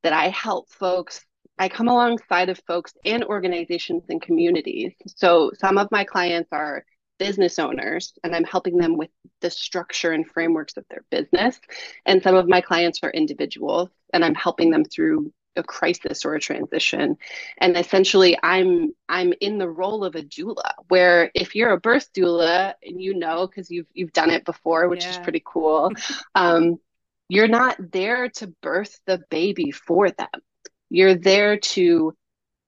that 0.03 0.13
I 0.13 0.29
help 0.29 0.71
folks, 0.71 1.25
I 1.59 1.69
come 1.69 1.89
alongside 1.89 2.49
of 2.49 2.61
folks 2.67 2.93
and 3.05 3.25
organizations 3.25 4.05
and 4.09 4.21
communities. 4.21 4.93
So 5.17 5.51
some 5.59 5.79
of 5.79 5.91
my 5.91 6.05
clients 6.05 6.49
are 6.53 6.85
business 7.19 7.59
owners 7.59 8.13
and 8.25 8.35
I'm 8.35 8.45
helping 8.45 8.77
them 8.77 8.97
with 8.97 9.11
the 9.41 9.51
structure 9.51 10.13
and 10.13 10.27
frameworks 10.27 10.77
of 10.77 10.85
their 10.91 11.05
business. 11.11 11.59
And 12.05 12.23
some 12.23 12.35
of 12.35 12.49
my 12.49 12.61
clients 12.61 13.01
are 13.03 13.11
individuals 13.11 13.91
and 14.13 14.25
I'm 14.25 14.35
helping 14.35 14.71
them 14.71 14.85
through 14.85 15.33
a 15.57 15.63
crisis 15.63 16.25
or 16.25 16.35
a 16.35 16.41
transition 16.41 17.17
and 17.59 17.77
essentially 17.77 18.37
i'm 18.43 18.93
i'm 19.09 19.33
in 19.41 19.59
the 19.59 19.69
role 19.69 20.05
of 20.05 20.15
a 20.15 20.23
doula 20.23 20.73
where 20.89 21.31
if 21.35 21.55
you're 21.55 21.73
a 21.73 21.81
birth 21.81 22.13
doula 22.13 22.75
and 22.83 23.01
you 23.01 23.15
know 23.15 23.47
because 23.47 23.71
you've 23.71 23.87
you've 23.93 24.13
done 24.13 24.31
it 24.31 24.45
before 24.45 24.89
which 24.89 25.05
yeah. 25.05 25.11
is 25.11 25.19
pretty 25.19 25.43
cool 25.45 25.91
um, 26.35 26.79
you're 27.29 27.49
not 27.49 27.77
there 27.93 28.29
to 28.29 28.47
birth 28.63 29.01
the 29.07 29.23
baby 29.31 29.71
for 29.71 30.11
them 30.11 30.29
you're 30.91 31.15
there 31.15 31.57
to 31.59 32.15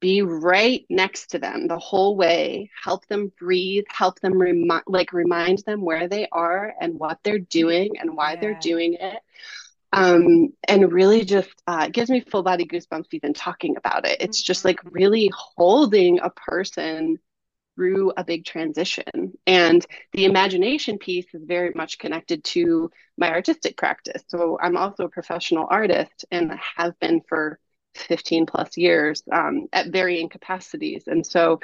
be 0.01 0.21
right 0.21 0.85
next 0.91 1.29
to 1.29 1.39
them 1.39 1.67
the 1.67 1.79
whole 1.79 2.15
way 2.15 2.71
help 2.83 3.07
them 3.07 3.33
breathe 3.39 3.85
help 3.89 4.21
them 4.21 4.35
remind 4.35 4.83
like 4.87 5.15
remind 5.15 5.61
them 5.61 5.81
where 5.81 6.09
they 6.09 6.29
are 6.31 6.75
and 6.79 6.99
what 6.99 7.19
they're 7.25 7.39
doing 7.39 7.93
and 7.99 8.15
why 8.15 8.35
yeah. 8.35 8.41
they're 8.41 8.59
doing 8.61 8.95
it 9.01 9.21
Um, 9.95 10.49
and 10.67 10.93
really 10.93 11.25
just 11.25 11.51
uh, 11.69 11.89
gives 11.89 12.11
me 12.11 12.21
full 12.21 12.43
body 12.43 12.65
goosebumps 12.65 13.07
even 13.13 13.33
talking 13.33 13.77
about 13.77 14.07
it. 14.07 14.21
It's 14.21 14.43
just 14.43 14.65
like 14.65 14.81
really 14.85 15.31
holding 15.33 16.19
a 16.19 16.31
person 16.31 17.19
through 17.77 18.13
a 18.17 18.25
big 18.25 18.45
transition. 18.45 19.33
And 19.47 19.85
the 20.13 20.25
imagination 20.25 20.99
piece 20.99 21.27
is 21.33 21.43
very 21.45 21.73
much 21.75 21.99
connected 21.99 22.43
to 22.45 22.91
my 23.17 23.31
artistic 23.31 23.77
practice. 23.77 24.23
So 24.29 24.59
I'm 24.61 24.77
also 24.77 25.05
a 25.05 25.09
professional 25.09 25.67
artist 25.71 26.25
and 26.31 26.53
have 26.77 26.99
been 26.99 27.21
for 27.29 27.59
15 27.95 28.47
plus 28.47 28.77
years 28.77 29.23
um, 29.31 29.67
at 29.73 29.93
varying 29.93 30.29
capacities. 30.29 31.05
And 31.07 31.25
so 31.25 31.61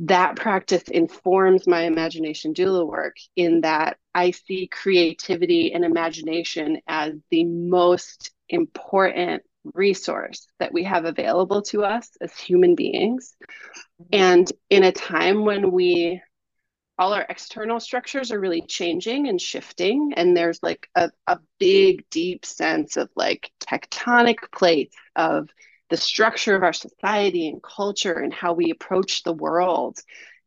that 0.00 0.36
practice 0.36 0.84
informs 0.84 1.66
my 1.66 1.82
imagination 1.82 2.52
doula 2.52 2.86
work 2.86 3.16
in 3.36 3.60
that 3.60 3.96
I 4.14 4.32
see 4.32 4.66
creativity 4.66 5.72
and 5.72 5.84
imagination 5.84 6.78
as 6.86 7.14
the 7.30 7.44
most 7.44 8.32
important 8.48 9.42
resource 9.72 10.46
that 10.58 10.72
we 10.72 10.84
have 10.84 11.04
available 11.04 11.62
to 11.62 11.84
us 11.84 12.10
as 12.20 12.36
human 12.36 12.74
beings. 12.74 13.34
And 14.12 14.50
in 14.68 14.84
a 14.84 14.92
time 14.92 15.44
when 15.44 15.70
we 15.70 16.20
all 16.96 17.12
our 17.12 17.26
external 17.28 17.80
structures 17.80 18.30
are 18.30 18.38
really 18.38 18.62
changing 18.62 19.26
and 19.26 19.40
shifting 19.40 20.12
and 20.16 20.36
there's 20.36 20.62
like 20.62 20.88
a, 20.94 21.10
a 21.26 21.40
big 21.58 22.04
deep 22.10 22.46
sense 22.46 22.96
of 22.96 23.10
like 23.16 23.50
tectonic 23.60 24.36
plates 24.52 24.94
of 25.16 25.48
the 25.94 26.00
structure 26.00 26.56
of 26.56 26.64
our 26.64 26.72
society 26.72 27.48
and 27.48 27.62
culture 27.62 28.14
and 28.14 28.34
how 28.34 28.52
we 28.52 28.72
approach 28.72 29.22
the 29.22 29.32
world 29.32 29.96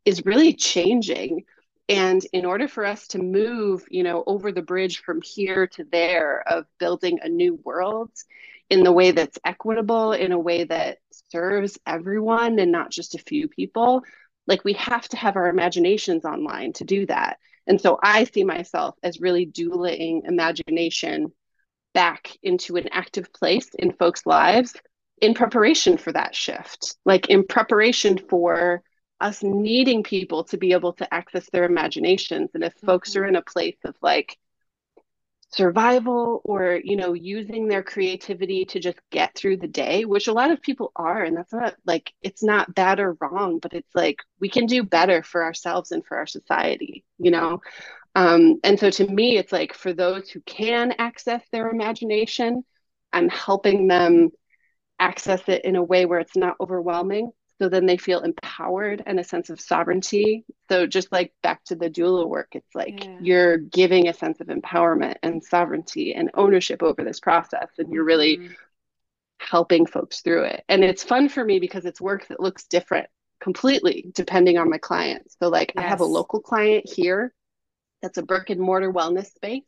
is 0.04 0.26
really 0.26 0.52
changing. 0.52 1.46
And 1.88 2.22
in 2.34 2.44
order 2.44 2.68
for 2.68 2.84
us 2.84 3.08
to 3.10 3.20
move 3.20 3.86
you 3.90 4.04
know 4.04 4.26
over 4.28 4.52
the 4.52 4.62
bridge 4.62 5.02
from 5.04 5.22
here 5.22 5.68
to 5.68 5.86
there 5.90 6.44
of 6.50 6.66
building 6.80 7.20
a 7.24 7.30
new 7.30 7.58
world 7.64 8.12
in 8.70 8.84
the 8.84 8.92
way 8.92 9.12
that's 9.12 9.40
equitable 9.46 10.12
in 10.12 10.34
a 10.34 10.38
way 10.50 10.66
that 10.66 10.98
serves 11.32 11.80
everyone 11.88 12.60
and 12.60 12.74
not 12.74 12.92
just 12.92 13.16
a 13.16 13.20
few 13.30 13.48
people 13.48 14.04
like 14.48 14.66
we 14.66 14.74
have 14.74 15.08
to 15.08 15.16
have 15.16 15.38
our 15.38 15.48
imaginations 15.48 16.26
online 16.26 16.74
to 16.74 16.84
do 16.84 17.06
that. 17.06 17.38
And 17.68 17.80
so 17.80 17.98
i 18.04 18.26
see 18.26 18.44
myself 18.44 18.96
as 19.02 19.22
really 19.22 19.46
doulaing 19.46 20.28
imagination 20.28 21.32
back 21.94 22.36
into 22.44 22.76
an 22.76 22.90
active 22.92 23.32
place 23.32 23.70
in 23.80 23.94
folks 23.94 24.26
lives 24.26 24.76
in 25.22 25.34
preparation 25.34 25.98
for 25.98 26.12
that 26.12 26.36
shift, 26.36 26.96
like 27.06 27.30
in 27.30 27.46
preparation 27.46 28.18
for 28.18 28.84
us 29.20 29.42
needing 29.42 30.04
people 30.04 30.44
to 30.44 30.58
be 30.58 30.74
able 30.74 30.94
to 30.94 31.12
access 31.14 31.50
their 31.50 31.66
imaginations. 31.66 32.52
And 32.54 32.64
if 32.64 32.76
mm-hmm. 32.76 32.86
folks 32.86 33.16
are 33.16 33.26
in 33.26 33.36
a 33.36 33.42
place 33.42 33.78
of 33.84 33.96
like 34.02 34.38
survival 35.50 36.42
or, 36.44 36.80
you 36.84 36.96
know, 36.96 37.14
using 37.14 37.68
their 37.68 37.82
creativity 37.82 38.66
to 38.66 38.80
just 38.80 39.00
get 39.12 39.34
through 39.34 39.58
the 39.58 39.68
day, 39.68 40.06
which 40.06 40.28
a 40.28 40.34
lot 40.34 40.52
of 40.52 40.62
people 40.62 40.92
are, 40.96 41.24
and 41.24 41.36
that's 41.36 41.54
not 41.54 41.76
like 41.86 42.14
it's 42.22 42.44
not 42.44 42.76
bad 42.76 43.00
or 43.00 43.18
wrong, 43.20 43.60
but 43.60 43.74
it's 43.74 43.96
like 43.96 44.20
we 44.40 44.50
can 44.50 44.66
do 44.66 44.84
better 44.84 45.24
for 45.24 45.44
ourselves 45.44 45.92
and 45.92 46.06
for 46.06 46.18
our 46.18 46.28
society, 46.28 47.04
you 47.18 47.32
know? 47.32 47.62
Um, 48.14 48.60
and 48.64 48.80
so 48.80 48.90
to 48.90 49.08
me, 49.08 49.38
it's 49.38 49.52
like 49.52 49.74
for 49.74 49.94
those 49.94 50.30
who 50.30 50.42
can 50.42 50.94
access 50.98 51.42
their 51.52 51.70
imagination, 51.70 52.64
I'm 53.14 53.30
helping 53.30 53.88
them 53.88 54.32
access 55.00 55.42
it 55.48 55.66
in 55.66 55.76
a 55.76 55.84
way 55.84 56.06
where 56.06 56.20
it's 56.20 56.36
not 56.36 56.58
overwhelming. 56.60 57.32
So 57.60 57.70
then 57.70 57.88
they 57.88 57.98
feel 57.98 58.22
empowered 58.22 59.02
and 59.06 59.20
a 59.20 59.24
sense 59.24 59.50
of 59.50 59.60
sovereignty. 59.60 60.46
So 60.70 60.86
just 60.86 61.12
like 61.12 61.34
back 61.42 61.64
to 61.66 61.76
the 61.76 61.90
doula 61.90 62.28
work, 62.28 62.50
it's 62.52 62.76
like 62.76 63.04
yeah. 63.04 63.18
you're 63.20 63.58
giving 63.58 64.08
a 64.08 64.14
sense 64.14 64.40
of 64.40 64.48
empowerment 64.48 65.16
and 65.24 65.44
sovereignty 65.44 66.14
and 66.14 66.30
ownership 66.36 66.84
over 66.84 67.04
this 67.04 67.20
process. 67.20 67.70
And 67.80 67.92
you're 67.92 68.04
really 68.04 68.38
mm-hmm. 68.38 68.54
helping 69.40 69.88
folks 69.88 70.22
through 70.22 70.44
it. 70.44 70.64
And 70.70 70.84
it's 70.84 71.04
fun 71.04 71.30
for 71.30 71.44
me 71.44 71.60
because 71.60 71.86
it's 71.86 72.00
work 72.00 72.28
that 72.28 72.40
looks 72.40 72.66
different 72.66 73.08
completely 73.40 74.10
depending 74.14 74.58
on 74.58 74.70
my 74.70 74.78
clients. 74.78 75.36
So 75.40 75.50
like 75.50 75.74
yes. 75.76 75.84
I 75.84 75.88
have 75.88 76.02
a 76.02 76.06
local 76.06 76.42
client 76.42 76.88
here 76.88 77.34
that's 78.02 78.18
a 78.18 78.24
brick 78.24 78.50
and 78.50 78.62
mortar 78.62 78.92
wellness 78.92 79.34
space 79.34 79.66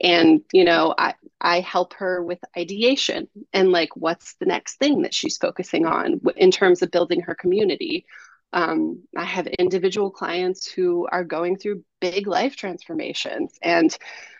and 0.00 0.42
you 0.52 0.64
know 0.64 0.94
i 0.98 1.14
i 1.40 1.60
help 1.60 1.94
her 1.94 2.22
with 2.22 2.38
ideation 2.56 3.28
and 3.52 3.70
like 3.70 3.94
what's 3.96 4.34
the 4.34 4.46
next 4.46 4.76
thing 4.76 5.02
that 5.02 5.14
she's 5.14 5.36
focusing 5.36 5.86
on 5.86 6.20
in 6.36 6.50
terms 6.50 6.82
of 6.82 6.90
building 6.90 7.20
her 7.20 7.34
community. 7.34 8.06
Um, 8.52 9.02
i 9.16 9.24
have 9.24 9.46
individual 9.46 10.10
clients 10.10 10.70
who 10.70 11.06
are 11.12 11.24
going 11.24 11.56
through 11.56 11.84
big 12.00 12.26
life 12.26 12.56
transformations 12.56 13.58
and 13.62 13.94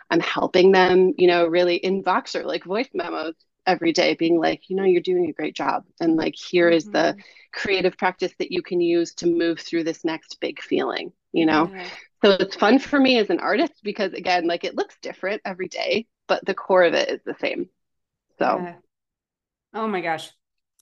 i'm 0.09 0.21
helping 0.21 0.73
them 0.73 1.13
you 1.19 1.27
know 1.27 1.47
really 1.47 1.77
in 1.77 2.03
Voxer 2.03 2.43
like 2.43 2.65
voice 2.65 2.89
memos 2.95 3.35
every 3.69 3.93
day 3.93 4.15
being 4.15 4.41
like 4.41 4.71
you 4.71 4.77
know 4.77 4.83
you're 4.83 5.03
doing 5.03 5.29
a 5.29 5.33
great 5.33 5.55
job. 5.55 5.85
And 6.01 6.17
like 6.17 6.35
here 6.35 6.71
is 6.71 6.85
mm-hmm. 6.85 6.93
the 6.93 7.17
creative 7.53 7.97
practice 7.97 8.33
that 8.39 8.51
you 8.51 8.63
can 8.63 8.81
use 8.81 9.15
to 9.15 9.27
move 9.27 9.61
through 9.61 9.85
this 9.85 10.05
next 10.05 10.41
big 10.41 10.61
feeling 10.61 11.13
you 11.33 11.47
know 11.47 11.71
so 12.25 12.33
it's 12.33 12.57
fun 12.57 12.79
for 12.79 12.99
me 12.99 13.19
as 13.19 13.31
an 13.31 13.41
artist 13.41 13.73
because 13.83 14.13
again 14.13 14.47
like 14.47 14.65
it 14.65 14.75
looks 14.75 14.97
different 15.03 15.41
every 15.45 15.69
day 15.69 16.07
but 16.27 16.45
the 16.45 16.55
core 16.55 16.85
of 16.85 16.95
it 16.95 17.09
is 17.09 17.21
the 17.25 17.37
same 17.41 17.69
so 18.39 18.59
yeah. 18.63 18.75
oh 19.75 19.87
my 19.87 20.01
gosh 20.01 20.31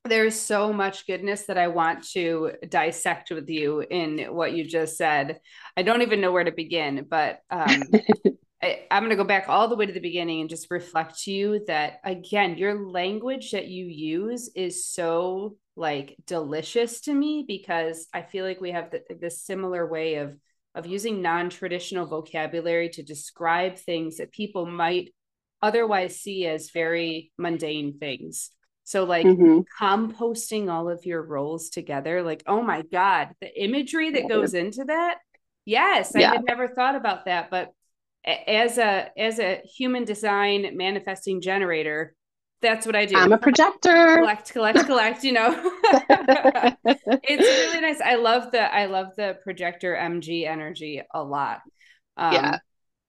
there's 0.09 0.39
so 0.39 0.73
much 0.73 1.07
goodness 1.07 1.47
that 1.47 1.59
I 1.59 1.69
want 1.69 2.05
to 2.11 2.53
dissect 2.69 3.31
with 3.31 3.49
you 3.49 3.81
in 3.81 4.33
what 4.33 4.53
you 4.53 4.65
just 4.65 4.97
said. 4.97 5.41
I 5.77 5.83
don't 5.83 6.03
even 6.03 6.21
know 6.21 6.33
where 6.33 6.45
to 6.45 6.53
begin, 6.53 7.07
but 7.09 7.41
um, 7.51 7.83
I, 8.63 8.87
am 8.91 9.03
going 9.03 9.11
to 9.11 9.17
go 9.17 9.25
back 9.25 9.49
all 9.49 9.69
the 9.69 9.77
way 9.77 9.87
to 9.87 9.93
the 9.93 10.01
beginning 10.01 10.41
and 10.41 10.51
just 10.51 10.71
reflect 10.71 11.19
to 11.25 11.33
you 11.33 11.65
that 11.67 12.01
again, 12.05 12.57
your 12.57 12.89
language 12.89 13.51
that 13.53 13.69
you 13.69 13.87
use 13.87 14.51
is 14.55 14.87
so 14.87 15.57
like 15.77 16.17
delicious 16.27 17.03
to 17.03 17.15
me 17.15 17.45
because 17.47 18.09
I 18.13 18.23
feel 18.23 18.45
like 18.45 18.61
we 18.61 18.73
have 18.73 18.91
the, 18.91 19.03
this 19.21 19.43
similar 19.43 19.87
way 19.87 20.17
of 20.17 20.37
of 20.75 20.87
using 20.87 21.23
non-traditional 21.23 22.05
vocabulary 22.05 22.91
to 22.91 23.03
describe 23.03 23.79
things 23.79 24.19
that 24.19 24.31
people 24.31 24.67
might 24.67 25.15
otherwise 25.63 26.21
see 26.21 26.47
as 26.47 26.71
very 26.71 27.33
mundane 27.39 27.99
things. 27.99 28.51
So 28.85 29.05
like 29.05 29.27
mm-hmm. 29.27 29.61
composting 29.83 30.71
all 30.71 30.91
of 30.91 31.07
your 31.07 31.23
roles 31.23 31.71
together, 31.71 32.23
like, 32.23 32.43
oh 32.47 32.63
my 32.63 32.83
God, 32.83 33.31
the 33.41 33.63
imagery 33.63 34.11
that 34.11 34.29
goes 34.29 34.55
into 34.55 34.85
that. 34.85 35.19
Yes, 35.65 36.13
yeah. 36.15 36.31
I 36.31 36.35
had 36.35 36.45
never 36.45 36.69
thought 36.69 36.95
about 36.95 37.25
that. 37.25 37.51
But 37.51 37.73
as 38.25 38.79
a 38.79 39.11
as 39.19 39.39
a 39.41 39.63
human 39.65 40.05
design 40.05 40.77
manifesting 40.77 41.41
generator, 41.41 42.15
that's 42.63 42.87
what 42.87 42.97
I 42.97 43.05
do. 43.05 43.17
I'm 43.17 43.33
a 43.33 43.39
projector. 43.39 44.17
Collect, 44.17 44.53
collect, 44.53 44.87
collect, 44.87 45.25
you 45.25 45.33
know. 45.33 45.51
it's 46.85 47.43
really 47.43 47.81
nice. 47.81 48.01
I 48.01 48.15
love 48.17 48.51
the 48.53 48.75
I 48.75 48.87
love 48.87 49.09
the 49.17 49.39
projector 49.43 49.95
MG 49.95 50.47
energy 50.47 51.03
a 51.13 51.23
lot. 51.23 51.61
Um, 52.17 52.33
yeah. 52.33 52.59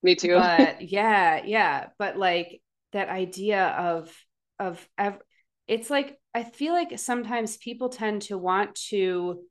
Me 0.03 0.15
too. 0.15 0.35
but 0.35 0.81
yeah, 0.91 1.41
yeah, 1.45 1.87
but 1.97 2.17
like 2.17 2.61
that 2.93 3.09
idea 3.09 3.67
of 3.67 4.13
of 4.59 4.87
ev- 4.97 5.21
it's 5.67 5.89
like 5.89 6.17
I 6.33 6.43
feel 6.43 6.73
like 6.73 6.99
sometimes 6.99 7.57
people 7.57 7.89
tend 7.89 8.23
to 8.23 8.37
want 8.37 8.75
to 8.89 9.43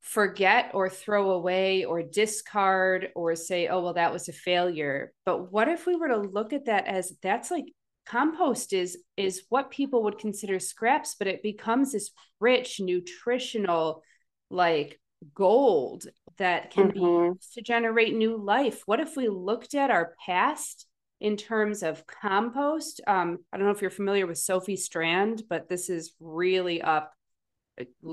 forget 0.00 0.70
or 0.74 0.90
throw 0.90 1.30
away 1.30 1.86
or 1.86 2.02
discard 2.02 3.08
or 3.16 3.34
say 3.34 3.68
oh 3.68 3.80
well 3.80 3.94
that 3.94 4.12
was 4.12 4.28
a 4.28 4.34
failure 4.34 5.14
but 5.24 5.50
what 5.50 5.66
if 5.66 5.86
we 5.86 5.96
were 5.96 6.08
to 6.08 6.18
look 6.18 6.52
at 6.52 6.66
that 6.66 6.86
as 6.86 7.14
that's 7.22 7.50
like 7.50 7.64
compost 8.06 8.72
is 8.72 8.98
is 9.16 9.44
what 9.48 9.70
people 9.70 10.02
would 10.02 10.18
consider 10.18 10.58
scraps 10.58 11.16
but 11.18 11.26
it 11.26 11.42
becomes 11.42 11.92
this 11.92 12.10
rich 12.38 12.78
nutritional 12.80 14.02
like 14.50 15.00
gold 15.32 16.04
that 16.38 16.70
can 16.70 16.90
mm-hmm. 16.90 17.24
be 17.24 17.28
used 17.28 17.54
to 17.54 17.62
generate 17.62 18.14
new 18.14 18.36
life. 18.36 18.82
What 18.86 19.00
if 19.00 19.16
we 19.16 19.28
looked 19.28 19.74
at 19.74 19.90
our 19.90 20.14
past 20.24 20.86
in 21.20 21.36
terms 21.36 21.82
of 21.82 22.06
compost? 22.06 23.00
Um, 23.06 23.38
i 23.52 23.56
don't 23.56 23.66
know 23.66 23.72
if 23.72 23.80
you're 23.80 23.90
familiar 23.90 24.26
with 24.26 24.38
Sophie 24.38 24.76
Strand 24.76 25.44
but 25.48 25.68
this 25.68 25.88
is 25.88 26.12
really 26.20 26.82
up 26.82 27.12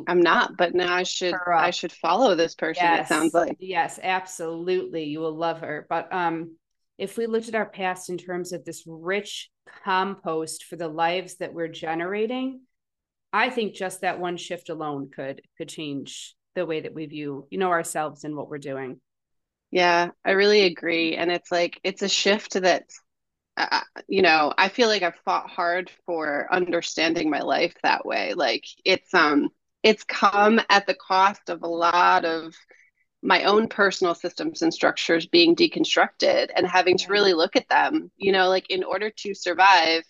i'm 0.08 0.22
not 0.22 0.58
but 0.58 0.74
now 0.74 0.92
i 0.92 1.04
should 1.04 1.36
i 1.48 1.70
should 1.70 1.92
follow 1.92 2.34
this 2.34 2.56
person 2.56 2.84
yes, 2.84 3.06
it 3.06 3.14
sounds 3.14 3.34
like. 3.34 3.58
Yes 3.60 4.00
absolutely. 4.02 5.06
You 5.06 5.20
will 5.20 5.36
love 5.36 5.60
her. 5.62 5.86
But 5.90 6.14
um 6.14 6.56
if 6.98 7.18
we 7.18 7.26
looked 7.26 7.48
at 7.48 7.56
our 7.56 7.66
past 7.66 8.10
in 8.10 8.18
terms 8.18 8.52
of 8.52 8.64
this 8.64 8.84
rich 8.86 9.50
compost 9.84 10.66
for 10.66 10.76
the 10.76 10.88
lives 10.88 11.38
that 11.38 11.54
we're 11.54 11.68
generating 11.68 12.62
i 13.34 13.50
think 13.50 13.74
just 13.74 14.02
that 14.02 14.20
one 14.20 14.38
shift 14.38 14.70
alone 14.70 15.10
could 15.14 15.42
could 15.58 15.70
change 15.70 16.36
the 16.56 16.66
way 16.66 16.82
that 16.82 16.94
we 16.94 17.06
view 17.06 17.48
you 17.50 17.58
know 17.58 17.70
ourselves 17.70 18.24
and 18.24 18.36
what 18.36 18.50
we're 18.50 18.58
doing. 18.58 19.00
Yeah 19.72 20.10
i 20.26 20.32
really 20.32 20.64
agree. 20.64 21.16
And 21.16 21.32
it's 21.32 21.52
like 21.52 21.80
it's 21.84 22.02
a 22.02 22.10
shift 22.10 22.62
that, 22.62 22.84
uh, 23.58 23.82
you 24.08 24.22
know 24.22 24.54
i 24.58 24.70
feel 24.70 24.88
like 24.88 25.02
i've 25.04 25.20
fought 25.26 25.50
hard 25.50 25.92
for 26.06 26.48
understanding 26.52 27.30
my 27.30 27.42
life 27.42 27.74
that 27.84 28.06
way. 28.06 28.34
Like 28.34 28.66
it's 28.86 29.14
um 29.14 29.50
it's 29.84 30.04
come 30.04 30.60
at 30.70 30.86
the 30.88 30.96
cost 30.96 31.50
of 31.50 31.64
a 31.64 31.68
lot 31.68 32.26
of 32.26 32.54
my 33.22 33.44
own 33.44 33.68
personal 33.68 34.16
systems 34.16 34.62
and 34.62 34.74
structures 34.74 35.28
being 35.28 35.56
deconstructed 35.56 36.50
and 36.56 36.66
having 36.66 36.98
to 36.98 37.12
really 37.12 37.34
look 37.34 37.56
at 37.56 37.70
them 37.70 38.12
you 38.18 38.32
know 38.32 38.50
like 38.50 38.70
in 38.70 38.84
order 38.84 39.10
to 39.10 39.34
survive 39.34 40.04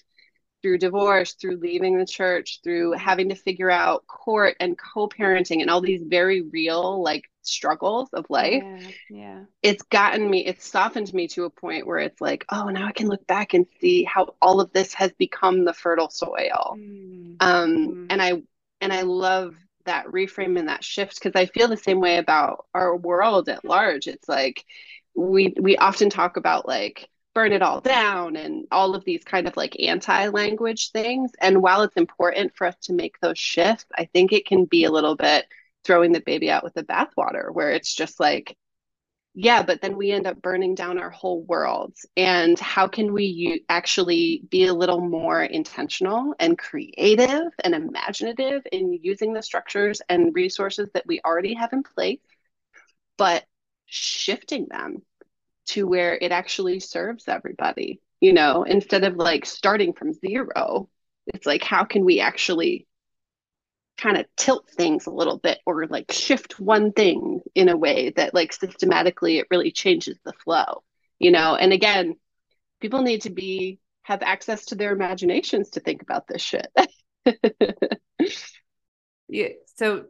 through 0.61 0.77
divorce 0.77 1.33
through 1.33 1.57
leaving 1.57 1.97
the 1.97 2.05
church 2.05 2.59
through 2.63 2.91
having 2.93 3.29
to 3.29 3.35
figure 3.35 3.71
out 3.71 4.05
court 4.07 4.55
and 4.59 4.77
co-parenting 4.77 5.61
and 5.61 5.69
all 5.69 5.81
these 5.81 6.03
very 6.03 6.41
real 6.41 7.01
like 7.01 7.29
struggles 7.41 8.09
of 8.13 8.25
life 8.29 8.63
yeah, 8.63 8.89
yeah. 9.09 9.39
it's 9.63 9.81
gotten 9.83 10.29
me 10.29 10.45
it's 10.45 10.67
softened 10.67 11.11
me 11.13 11.27
to 11.27 11.45
a 11.45 11.49
point 11.49 11.87
where 11.87 11.97
it's 11.97 12.21
like 12.21 12.45
oh 12.49 12.69
now 12.69 12.85
i 12.85 12.91
can 12.91 13.07
look 13.07 13.25
back 13.25 13.53
and 13.55 13.65
see 13.79 14.03
how 14.03 14.35
all 14.41 14.61
of 14.61 14.71
this 14.73 14.93
has 14.93 15.11
become 15.13 15.65
the 15.65 15.73
fertile 15.73 16.09
soil 16.09 16.75
mm. 16.77 17.35
um 17.39 17.77
mm. 17.77 18.07
and 18.11 18.21
i 18.21 18.33
and 18.79 18.93
i 18.93 19.01
love 19.01 19.55
that 19.85 20.07
reframe 20.07 20.57
and 20.59 20.67
that 20.67 20.83
shift 20.83 21.15
because 21.21 21.39
I 21.39 21.45
feel 21.47 21.67
the 21.67 21.77
same 21.77 21.99
way 21.99 22.17
about 22.17 22.65
our 22.73 22.95
world 22.95 23.49
at 23.49 23.65
large. 23.65 24.07
It's 24.07 24.27
like 24.29 24.65
we 25.15 25.53
we 25.59 25.77
often 25.77 26.09
talk 26.09 26.37
about 26.37 26.67
like 26.67 27.09
burn 27.33 27.53
it 27.53 27.61
all 27.61 27.79
down 27.81 28.35
and 28.35 28.65
all 28.71 28.93
of 28.95 29.05
these 29.05 29.23
kind 29.23 29.47
of 29.47 29.55
like 29.55 29.79
anti-language 29.79 30.91
things 30.91 31.31
and 31.41 31.61
while 31.61 31.81
it's 31.81 31.95
important 31.95 32.53
for 32.55 32.67
us 32.67 32.75
to 32.81 32.93
make 32.93 33.17
those 33.19 33.37
shifts, 33.37 33.85
I 33.97 34.05
think 34.05 34.33
it 34.33 34.45
can 34.45 34.65
be 34.65 34.83
a 34.83 34.91
little 34.91 35.15
bit 35.15 35.45
throwing 35.85 36.11
the 36.11 36.21
baby 36.21 36.51
out 36.51 36.63
with 36.63 36.73
the 36.73 36.83
bathwater 36.83 37.53
where 37.53 37.71
it's 37.71 37.93
just 37.93 38.19
like 38.19 38.57
yeah 39.33 39.63
but 39.63 39.81
then 39.81 39.95
we 39.97 40.11
end 40.11 40.27
up 40.27 40.41
burning 40.41 40.75
down 40.75 40.97
our 40.99 41.09
whole 41.09 41.41
world. 41.43 41.93
And 42.17 42.59
how 42.59 42.87
can 42.87 43.13
we 43.13 43.25
u- 43.25 43.59
actually 43.69 44.43
be 44.49 44.65
a 44.65 44.73
little 44.73 44.99
more 44.99 45.41
intentional 45.43 46.35
and 46.39 46.57
creative 46.57 47.51
and 47.63 47.73
imaginative 47.73 48.63
in 48.71 48.99
using 49.01 49.33
the 49.33 49.41
structures 49.43 50.01
and 50.09 50.35
resources 50.35 50.89
that 50.93 51.07
we 51.07 51.21
already 51.25 51.53
have 51.53 51.73
in 51.73 51.83
place 51.83 52.19
but 53.17 53.45
shifting 53.85 54.67
them 54.69 55.01
to 55.67 55.87
where 55.87 56.17
it 56.21 56.31
actually 56.31 56.79
serves 56.79 57.27
everybody 57.27 58.01
you 58.21 58.33
know 58.33 58.63
instead 58.63 59.03
of 59.03 59.15
like 59.17 59.45
starting 59.45 59.93
from 59.93 60.13
zero? 60.13 60.89
It's 61.27 61.45
like 61.45 61.63
how 61.63 61.83
can 61.85 62.03
we 62.05 62.19
actually 62.19 62.87
kind 64.01 64.17
of 64.17 64.25
tilt 64.35 64.69
things 64.69 65.05
a 65.05 65.11
little 65.11 65.37
bit 65.37 65.59
or 65.65 65.85
like 65.87 66.11
shift 66.11 66.59
one 66.59 66.91
thing 66.91 67.41
in 67.55 67.69
a 67.69 67.77
way 67.77 68.11
that 68.15 68.33
like 68.33 68.51
systematically 68.51 69.37
it 69.37 69.47
really 69.51 69.71
changes 69.71 70.17
the 70.25 70.33
flow 70.33 70.83
you 71.19 71.29
know? 71.29 71.55
And 71.55 71.71
again 71.71 72.15
people 72.79 73.03
need 73.03 73.21
to 73.23 73.29
be 73.29 73.79
have 74.03 74.23
access 74.23 74.65
to 74.65 74.75
their 74.75 74.91
imaginations 74.91 75.71
to 75.71 75.79
think 75.79 76.01
about 76.01 76.27
this 76.27 76.41
shit. 76.41 76.67
Yeah 79.33 79.47
so 79.77 80.07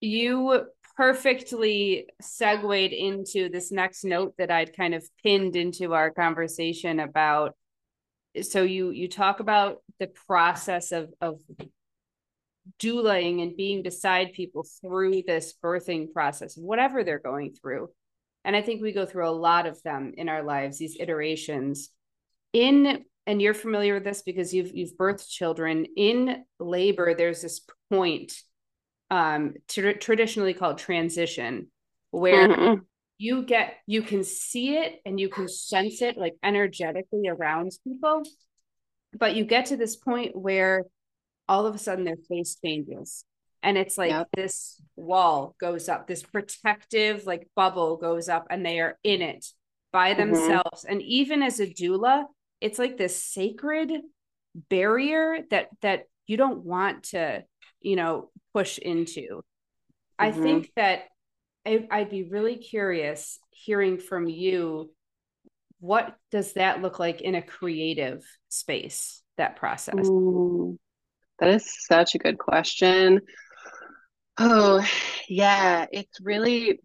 you 0.00 0.66
perfectly 0.96 2.06
segued 2.20 2.92
into 2.92 3.48
this 3.48 3.72
next 3.72 4.04
note 4.04 4.34
that 4.38 4.50
I'd 4.50 4.76
kind 4.76 4.94
of 4.94 5.04
pinned 5.22 5.56
into 5.56 5.94
our 5.94 6.10
conversation 6.10 7.00
about. 7.00 7.56
So 8.42 8.62
you 8.62 8.90
you 8.90 9.08
talk 9.08 9.40
about 9.40 9.78
the 9.98 10.06
process 10.06 10.92
of 10.92 11.12
of 11.20 11.40
doulaing 12.78 13.42
and 13.42 13.56
being 13.56 13.82
beside 13.82 14.32
people 14.32 14.64
through 14.80 15.22
this 15.26 15.54
birthing 15.62 16.12
process, 16.12 16.56
whatever 16.56 17.04
they're 17.04 17.18
going 17.18 17.54
through. 17.54 17.88
And 18.44 18.56
I 18.56 18.62
think 18.62 18.82
we 18.82 18.92
go 18.92 19.06
through 19.06 19.28
a 19.28 19.30
lot 19.30 19.66
of 19.66 19.82
them 19.82 20.14
in 20.16 20.28
our 20.28 20.42
lives, 20.42 20.78
these 20.78 20.96
iterations. 20.98 21.90
In 22.52 23.04
and 23.26 23.40
you're 23.40 23.54
familiar 23.54 23.94
with 23.94 24.04
this 24.04 24.22
because 24.22 24.52
you've 24.52 24.74
you've 24.74 24.96
birthed 24.96 25.28
children 25.28 25.86
in 25.96 26.44
labor. 26.58 27.14
There's 27.14 27.40
this 27.40 27.60
point, 27.90 28.34
um, 29.10 29.54
t- 29.68 29.94
traditionally 29.94 30.54
called 30.54 30.78
transition, 30.78 31.68
where 32.10 32.48
mm-hmm. 32.48 32.80
you 33.18 33.44
get 33.44 33.76
you 33.86 34.02
can 34.02 34.24
see 34.24 34.76
it 34.76 35.00
and 35.06 35.20
you 35.20 35.28
can 35.28 35.48
sense 35.48 36.02
it 36.02 36.16
like 36.16 36.34
energetically 36.42 37.28
around 37.28 37.70
people, 37.84 38.24
but 39.16 39.36
you 39.36 39.44
get 39.44 39.66
to 39.66 39.76
this 39.76 39.94
point 39.94 40.36
where 40.36 40.84
all 41.48 41.66
of 41.66 41.74
a 41.74 41.78
sudden 41.78 42.04
their 42.04 42.16
face 42.28 42.56
changes 42.64 43.24
and 43.62 43.78
it's 43.78 43.96
like 43.96 44.10
yep. 44.10 44.28
this 44.34 44.80
wall 44.96 45.54
goes 45.60 45.88
up 45.88 46.06
this 46.06 46.22
protective 46.22 47.26
like 47.26 47.48
bubble 47.54 47.96
goes 47.96 48.28
up 48.28 48.46
and 48.50 48.64
they 48.64 48.80
are 48.80 48.98
in 49.04 49.22
it 49.22 49.46
by 49.92 50.14
mm-hmm. 50.14 50.32
themselves 50.32 50.84
and 50.84 51.02
even 51.02 51.42
as 51.42 51.60
a 51.60 51.66
doula 51.66 52.24
it's 52.60 52.78
like 52.78 52.96
this 52.96 53.22
sacred 53.22 53.90
barrier 54.68 55.38
that 55.50 55.68
that 55.80 56.04
you 56.26 56.36
don't 56.36 56.64
want 56.64 57.04
to 57.04 57.42
you 57.80 57.96
know 57.96 58.30
push 58.54 58.78
into 58.78 59.20
mm-hmm. 59.20 59.40
i 60.18 60.30
think 60.30 60.70
that 60.76 61.04
I, 61.66 61.86
i'd 61.90 62.10
be 62.10 62.24
really 62.24 62.56
curious 62.56 63.38
hearing 63.50 63.98
from 63.98 64.28
you 64.28 64.90
what 65.80 66.16
does 66.30 66.52
that 66.52 66.80
look 66.80 66.98
like 67.00 67.20
in 67.20 67.34
a 67.34 67.42
creative 67.42 68.22
space 68.48 69.22
that 69.36 69.56
process. 69.56 70.08
That 71.42 71.56
is 71.56 71.68
such 71.88 72.14
a 72.14 72.18
good 72.18 72.38
question. 72.38 73.20
Oh, 74.38 74.86
yeah, 75.28 75.86
it's 75.90 76.20
really, 76.20 76.78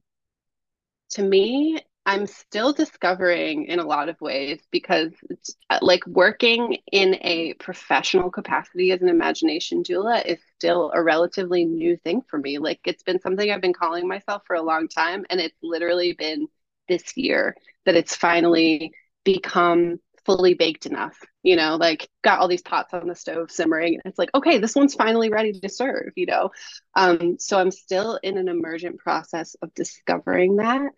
to 1.11 1.21
me, 1.21 1.79
I'm 2.07 2.25
still 2.25 2.73
discovering 2.73 3.65
in 3.65 3.77
a 3.77 3.85
lot 3.85 4.09
of 4.09 4.19
ways 4.19 4.59
because 4.71 5.11
it's 5.29 5.55
uh, 5.69 5.77
like 5.83 6.07
working 6.07 6.77
in 6.91 7.19
a 7.21 7.53
professional 7.59 8.31
capacity 8.31 8.91
as 8.91 9.03
an 9.03 9.09
imagination 9.09 9.83
doula 9.83 10.25
is 10.25 10.39
still 10.55 10.91
a 10.95 11.03
relatively 11.03 11.63
new 11.63 11.95
thing 11.97 12.23
for 12.27 12.39
me. 12.39 12.57
Like 12.57 12.79
it's 12.85 13.03
been 13.03 13.19
something 13.19 13.51
I've 13.51 13.61
been 13.61 13.73
calling 13.73 14.07
myself 14.07 14.41
for 14.47 14.55
a 14.55 14.63
long 14.63 14.87
time, 14.87 15.23
and 15.29 15.39
it's 15.39 15.57
literally 15.61 16.13
been 16.13 16.47
this 16.89 17.15
year 17.15 17.55
that 17.85 17.95
it's 17.95 18.15
finally 18.15 18.91
become 19.23 19.99
fully 20.27 20.53
baked 20.53 20.85
enough 20.85 21.17
you 21.41 21.55
know 21.55 21.77
like 21.77 22.09
got 22.21 22.39
all 22.39 22.49
these 22.49 22.61
pots 22.61 22.93
on 22.93 23.07
the 23.07 23.15
stove 23.15 23.49
simmering 23.49 23.97
it's 24.03 24.19
like 24.19 24.29
okay 24.35 24.57
this 24.57 24.75
one's 24.75 24.93
finally 24.93 25.29
ready 25.29 25.53
to 25.53 25.69
serve 25.69 26.11
you 26.17 26.25
know? 26.25 26.51
Um, 26.95 27.37
so 27.39 27.57
i'm 27.57 27.71
still 27.71 28.19
in 28.21 28.37
an 28.37 28.49
emergent 28.49 28.99
process 28.99 29.55
of 29.61 29.73
discovering 29.73 30.57
that 30.57 30.91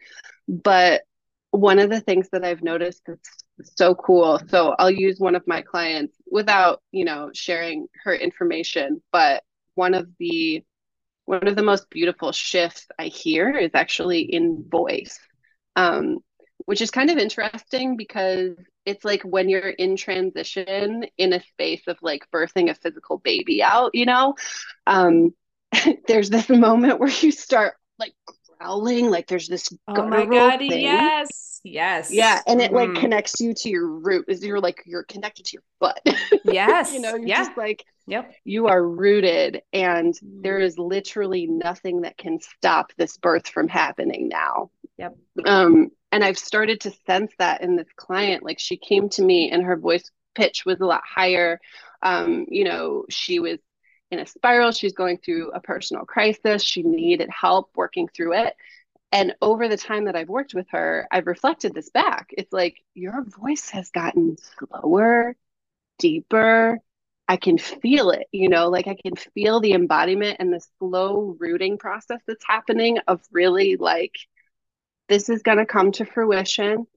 but 0.48 1.04
one 1.52 1.78
of 1.78 1.92
the 1.92 2.02
things 2.02 2.28
that 2.32 2.44
i've 2.44 2.64
noticed 2.64 3.04
that's 3.06 3.30
so 3.76 3.94
cool 3.94 4.42
so 4.48 4.76
i'll 4.80 4.90
use 4.90 5.20
one 5.20 5.36
of 5.36 5.46
my 5.46 5.62
clients 5.62 6.16
without 6.32 6.82
you 6.92 7.06
know 7.06 7.30
sharing 7.32 7.88
her 8.04 8.16
information 8.16 9.00
but 9.12 9.44
one 9.76 9.94
of 9.94 10.08
the 10.18 10.64
one 11.26 11.48
of 11.48 11.56
the 11.56 11.64
most 11.64 11.88
beautiful 11.92 12.32
shifts 12.32 12.88
i 12.98 13.06
hear 13.06 13.56
is 13.56 13.72
actually 13.76 14.22
in 14.22 14.66
voice 14.68 15.20
um, 15.76 16.18
which 16.66 16.82
is 16.82 16.92
kind 16.92 17.10
of 17.10 17.18
interesting 17.18 17.96
because 17.96 18.56
it's 18.90 19.06
like 19.06 19.22
when 19.22 19.50
you're 19.50 19.70
in 19.70 19.96
transition 19.96 21.06
in 21.18 21.34
a 21.34 21.42
space 21.42 21.84
of 21.88 21.98
like 22.02 22.26
birthing 22.34 22.70
a 22.70 22.76
physical 22.76 23.20
baby 23.20 23.62
out, 23.62 23.92
you 23.94 24.06
know, 24.06 24.36
um, 24.88 25.34
there's 26.08 26.30
this 26.30 26.50
moment 26.50 27.00
where 27.00 27.10
you 27.10 27.32
start 27.32 27.76
like 28.00 28.14
growling, 28.58 29.12
like 29.12 29.28
there's 29.28 29.48
this 29.48 29.70
oh 29.88 30.08
my 30.08 30.26
god, 30.26 30.58
thing. 30.58 30.82
yes, 30.82 31.62
yes, 31.64 32.12
yeah, 32.12 32.42
and 32.48 32.62
it 32.62 32.74
like 32.74 32.90
mm. 32.90 33.00
connects 33.00 33.40
you 33.40 33.54
to 33.54 33.70
your 33.70 33.88
root. 33.88 34.26
Is 34.28 34.44
you're 34.44 34.60
like 34.60 34.82
you're 34.86 35.04
connected 35.04 35.46
to 35.46 35.54
your 35.54 35.64
butt. 35.80 36.02
Yes, 36.46 36.94
you 36.94 37.02
know, 37.02 37.12
you're 37.12 37.28
yeah. 37.28 37.44
just 37.44 37.58
like 37.58 37.86
yep, 38.08 38.34
you 38.44 38.68
are 38.68 38.84
rooted, 38.84 39.62
and 39.72 40.16
mm. 40.16 40.42
there 40.42 40.58
is 40.58 40.80
literally 40.80 41.46
nothing 41.46 42.02
that 42.02 42.18
can 42.18 42.40
stop 42.40 42.92
this 42.98 43.18
birth 43.18 43.48
from 43.48 43.68
happening 43.68 44.30
now. 44.30 44.72
Yep. 44.98 45.16
Um, 45.46 45.92
and 46.12 46.24
I've 46.24 46.40
started 46.40 46.82
to 46.82 46.92
sense 47.06 47.32
that 47.40 47.62
in 47.62 47.76
this 47.76 47.88
client. 47.96 48.44
Like 48.44 48.60
she 48.60 48.78
came 48.78 49.10
to 49.10 49.22
me 49.24 49.52
and 49.52 49.64
her 49.64 49.78
voice 49.78 50.10
pitch 50.36 50.66
was 50.66 50.80
a 50.80 50.86
lot 50.86 51.02
higher. 51.06 51.60
Um, 52.02 52.46
you 52.50 52.64
know, 52.64 53.06
she 53.10 53.40
was 53.40 53.60
in 54.12 54.20
a 54.20 54.26
spiral. 54.26 54.72
She's 54.72 54.94
going 54.94 55.18
through 55.18 55.52
a 55.52 55.60
personal 55.60 56.06
crisis. 56.06 56.64
She 56.64 56.84
needed 56.84 57.30
help 57.30 57.70
working 57.76 58.08
through 58.08 58.34
it. 58.34 58.56
And 59.12 59.36
over 59.42 59.68
the 59.68 59.78
time 59.78 60.06
that 60.06 60.16
I've 60.16 60.30
worked 60.30 60.54
with 60.54 60.68
her, 60.70 61.08
I've 61.12 61.28
reflected 61.28 61.74
this 61.74 61.90
back. 61.90 62.30
It's 62.32 62.54
like 62.54 62.78
your 62.94 63.24
voice 63.24 63.70
has 63.72 63.90
gotten 63.90 64.38
slower, 64.38 65.36
deeper. 65.98 66.80
I 67.28 67.38
can 67.38 67.58
feel 67.60 68.10
it, 68.12 68.28
you 68.32 68.50
know, 68.50 68.70
like 68.70 68.88
I 68.88 68.96
can 68.96 69.16
feel 69.16 69.60
the 69.60 69.74
embodiment 69.74 70.38
and 70.40 70.52
the 70.52 70.62
slow 70.80 71.36
rooting 71.40 71.78
process 71.78 72.22
that's 72.28 72.46
happening 72.46 72.98
of 73.08 73.22
really 73.32 73.76
like 73.78 74.16
this 75.10 75.28
is 75.30 75.42
going 75.42 75.58
to 75.58 75.66
come 75.66 75.92
to 75.94 76.06
fruition. 76.06 76.88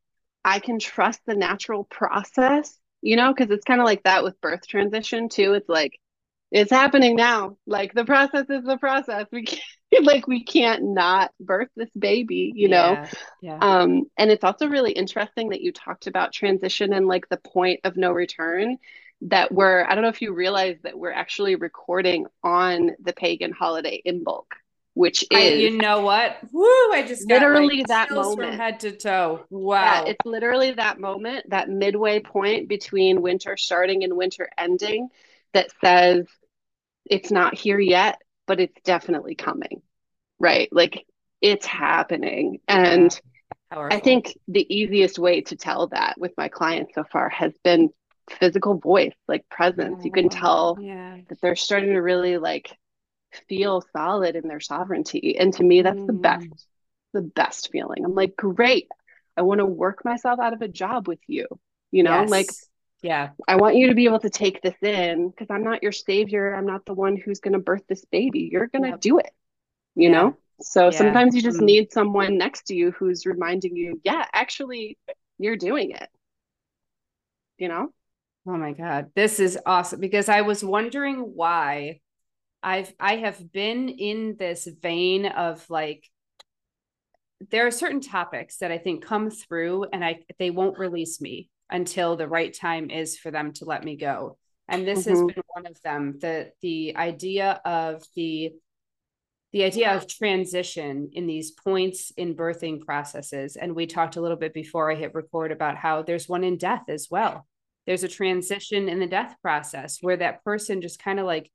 I 0.45 0.59
can 0.59 0.79
trust 0.79 1.21
the 1.27 1.35
natural 1.35 1.85
process, 1.85 2.79
you 3.01 3.17
know, 3.17 3.33
because 3.33 3.51
it's 3.51 3.65
kind 3.65 3.81
of 3.81 3.87
like 3.87 4.03
that 4.05 4.23
with 4.23 4.41
birth 4.41 4.67
transition 4.67 5.29
too. 5.29 5.55
It's 5.55 5.69
like, 5.69 5.99
it's 6.51 6.71
happening 6.71 7.17
now. 7.17 7.57
Like 7.67 7.95
the 7.95 8.05
process 8.05 8.47
is 8.51 8.65
the 8.65 8.77
process. 8.77 9.27
We 9.33 9.45
can't, 9.45 9.63
like, 10.05 10.27
we 10.29 10.45
can't 10.45 10.83
not 10.95 11.33
birth 11.41 11.69
this 11.75 11.91
baby, 11.99 12.53
you 12.55 12.69
know? 12.69 12.99
Yeah, 13.01 13.09
yeah. 13.41 13.59
Um, 13.61 14.05
and 14.19 14.31
it's 14.31 14.45
also 14.45 14.69
really 14.69 14.93
interesting 14.93 15.51
that 15.51 15.63
you 15.63 15.73
talked 15.73 16.07
about 16.07 16.33
transition 16.33 16.93
and 16.93 17.07
like 17.07 17.29
the 17.29 17.39
point 17.39 17.81
of 17.85 17.97
no 17.97 18.13
return 18.13 18.77
that 19.23 19.53
we're, 19.53 19.85
I 19.85 19.95
don't 19.95 20.03
know 20.03 20.11
if 20.11 20.21
you 20.21 20.35
realize 20.35 20.77
that 20.83 20.99
we're 20.99 21.13
actually 21.13 21.55
recording 21.55 22.27
on 22.43 22.91
the 23.01 23.13
pagan 23.13 23.53
holiday 23.53 24.03
Imbolc 24.07 24.47
which 24.95 25.23
is 25.23 25.29
I, 25.33 25.49
you 25.49 25.79
know 25.79 26.03
what? 26.03 26.39
Woo! 26.53 26.65
I 26.93 27.05
just 27.07 27.29
literally 27.29 27.85
that 27.89 28.11
moment 28.11 28.51
from 28.51 28.59
head 28.59 28.81
to 28.81 28.93
toe. 28.93 29.45
Wow! 29.51 30.05
Yeah, 30.05 30.11
it's 30.11 30.27
literally 30.27 30.73
that 30.73 31.01
moment, 31.01 31.51
that 31.51 31.69
midway 31.69 32.21
point 32.21 32.69
between 32.69 33.23
winter 33.23 33.57
starting 33.57 34.05
and 34.05 34.17
winter 34.17 34.49
ending, 34.59 35.09
that 35.55 35.69
says 35.83 36.27
it's 37.07 37.31
not 37.31 37.55
here 37.55 37.81
yet, 37.81 38.21
but 38.47 38.61
it's 38.61 38.81
definitely 38.85 39.35
coming. 39.35 39.83
Right? 40.39 40.69
Like 40.73 41.07
it's 41.41 41.67
happening, 41.67 42.61
and 42.69 43.19
Powerful. 43.71 43.97
I 43.97 44.01
think 44.01 44.37
the 44.49 44.67
easiest 44.75 45.19
way 45.19 45.41
to 45.43 45.57
tell 45.57 45.87
that 45.89 46.17
with 46.19 46.33
my 46.37 46.49
clients 46.49 46.95
so 46.95 47.05
far 47.11 47.31
has 47.31 47.55
been 47.65 47.89
physical 48.29 48.77
voice, 48.77 49.15
like 49.29 49.49
presence. 49.49 50.05
You 50.05 50.13
can 50.13 50.27
oh, 50.27 50.29
tell 50.29 50.79
yeah. 50.79 51.17
that 51.29 51.41
they're 51.41 51.57
starting 51.57 51.95
to 51.95 52.01
really 52.01 52.37
like 52.37 52.77
feel 53.49 53.85
solid 53.95 54.37
in 54.37 54.49
their 54.49 54.61
sovereignty. 54.61 55.37
And 55.39 55.53
to 55.55 55.63
me, 55.63 55.83
that's 55.83 55.99
mm. 55.99 56.07
the 56.07 56.13
best, 56.13 56.67
the 57.13 57.23
best 57.23 57.71
feeling. 57.71 58.05
I'm 58.05 58.15
like, 58.15 58.37
great. 58.37 58.89
I 59.37 59.43
want 59.43 59.59
to 59.59 59.67
work 59.67 60.05
myself 60.05 60.41
out 60.41 60.53
of 60.53 60.63
a 60.63 60.69
job 60.69 61.09
with 61.09 61.21
you. 61.27 61.47
You 61.91 62.03
know, 62.03 62.21
yes. 62.21 62.31
like, 62.31 62.51
yeah, 63.03 63.31
I 63.49 63.57
want 63.57 63.77
you 63.77 63.89
to 63.89 63.95
be 63.95 64.05
able 64.05 64.21
to 64.21 64.31
take 64.31 64.63
this 64.63 64.77
in 64.83 65.29
because 65.29 65.49
I'm 65.51 65.65
not 65.65 65.83
your 65.83 65.93
savior. 65.93 66.55
I'm 66.55 66.67
not 66.67 66.87
the 66.87 66.95
one 66.95 67.17
who's 67.17 67.41
going 67.41 67.53
to 67.53 67.59
birth 67.59 67.83
this 67.89 68.05
baby. 68.07 68.49
You're 68.51 68.69
going 68.69 68.85
to 68.85 68.91
yep. 68.91 69.01
do 69.01 69.19
it, 69.19 69.31
you 69.95 70.09
yeah. 70.09 70.15
know? 70.15 70.37
So 70.61 70.85
yeah. 70.85 70.91
sometimes 70.99 71.35
you 71.35 71.43
just 71.43 71.59
mm. 71.59 71.65
need 71.65 71.93
someone 71.93 72.39
next 72.39 72.69
to 72.69 72.75
you 72.75 72.93
who's 72.93 73.27
reminding 73.27 73.77
you, 73.77 74.01
yeah, 74.05 74.25
actually, 74.33 74.97
you're 75.39 75.57
doing 75.57 75.91
it. 75.91 76.09
You 77.59 77.69
know? 77.69 77.93
Oh 78.47 78.57
my 78.57 78.73
God. 78.73 79.11
This 79.15 79.41
is 79.41 79.59
awesome 79.67 80.01
because 80.01 80.29
I 80.29 80.43
was 80.43 80.65
wondering 80.65 81.19
why 81.19 82.01
I've 82.63 82.93
I 83.01 83.17
have 83.17 83.53
been 83.53 83.89
in 83.89 84.37
this 84.39 84.67
vein 84.67 85.27
of 85.27 85.69
like 85.69 86.09
there 87.51 87.67
are 87.67 87.73
certain 87.73 88.01
topics 88.01 88.59
that 88.59 88.71
I 88.71 88.79
think 88.79 89.05
come 89.05 89.31
through 89.31 89.87
and 89.93 90.05
I 90.05 90.21
they 90.39 90.51
won't 90.51 90.79
release 90.79 91.21
me 91.21 91.51
until 91.71 92.17
the 92.17 92.29
right 92.29 92.55
time 92.55 92.91
is 92.91 93.19
for 93.19 93.31
them 93.31 93.53
to 93.55 93.65
let 93.65 93.85
me 93.85 93.97
go. 93.97 94.39
And 94.69 94.87
this 94.87 95.01
mm-hmm. 95.01 95.11
has 95.11 95.35
been 95.35 95.43
one 95.55 95.67
of 95.67 95.81
them. 95.83 96.19
The 96.21 96.53
the 96.61 96.97
idea 96.97 97.61
of 97.65 98.03
the 98.15 98.53
the 99.53 99.65
idea 99.65 99.95
of 99.95 100.07
transition 100.07 101.11
in 101.13 101.27
these 101.27 101.51
points 101.51 102.11
in 102.17 102.35
birthing 102.35 102.81
processes. 102.81 103.57
And 103.57 103.75
we 103.75 103.87
talked 103.87 104.17
a 104.17 104.21
little 104.21 104.39
bit 104.39 104.55
before 104.55 104.91
I 104.91 104.95
hit 104.95 105.15
record 105.15 105.53
about 105.53 105.77
how 105.77 106.03
there's 106.03 106.29
one 106.29 106.43
in 106.43 106.57
death 106.57 106.85
as 106.89 107.09
well. 107.11 107.47
There's 107.87 108.05
a 108.05 108.09
transition 108.09 108.89
in 108.89 108.99
the 108.99 109.07
death 109.07 109.35
process 109.43 109.99
where 110.01 110.17
that 110.17 110.43
person 110.43 110.81
just 110.81 111.03
kind 111.03 111.21
of 111.21 111.27
like 111.27 111.51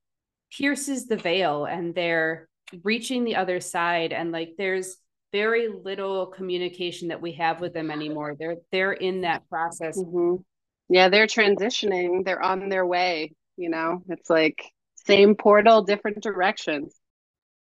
pierces 0.51 1.07
the 1.07 1.17
veil 1.17 1.65
and 1.65 1.93
they're 1.93 2.47
reaching 2.83 3.23
the 3.23 3.35
other 3.35 3.59
side. 3.59 4.13
And 4.13 4.31
like 4.31 4.55
there's 4.57 4.97
very 5.31 5.67
little 5.67 6.27
communication 6.27 7.09
that 7.09 7.21
we 7.21 7.33
have 7.33 7.59
with 7.59 7.73
them 7.73 7.91
anymore. 7.91 8.35
They're 8.39 8.57
they're 8.71 8.93
in 8.93 9.21
that 9.21 9.47
process. 9.49 9.97
Mm-hmm. 9.97 10.41
yeah 10.89 11.09
they're 11.09 11.27
transitioning. 11.27 12.25
They're 12.25 12.41
on 12.41 12.69
their 12.69 12.85
way 12.85 13.33
you 13.57 13.69
know? 13.69 14.03
It's 14.07 14.29
like 14.29 14.63
same 14.95 15.35
portal 15.35 15.81
different 15.81 16.21
directions. 16.21 16.95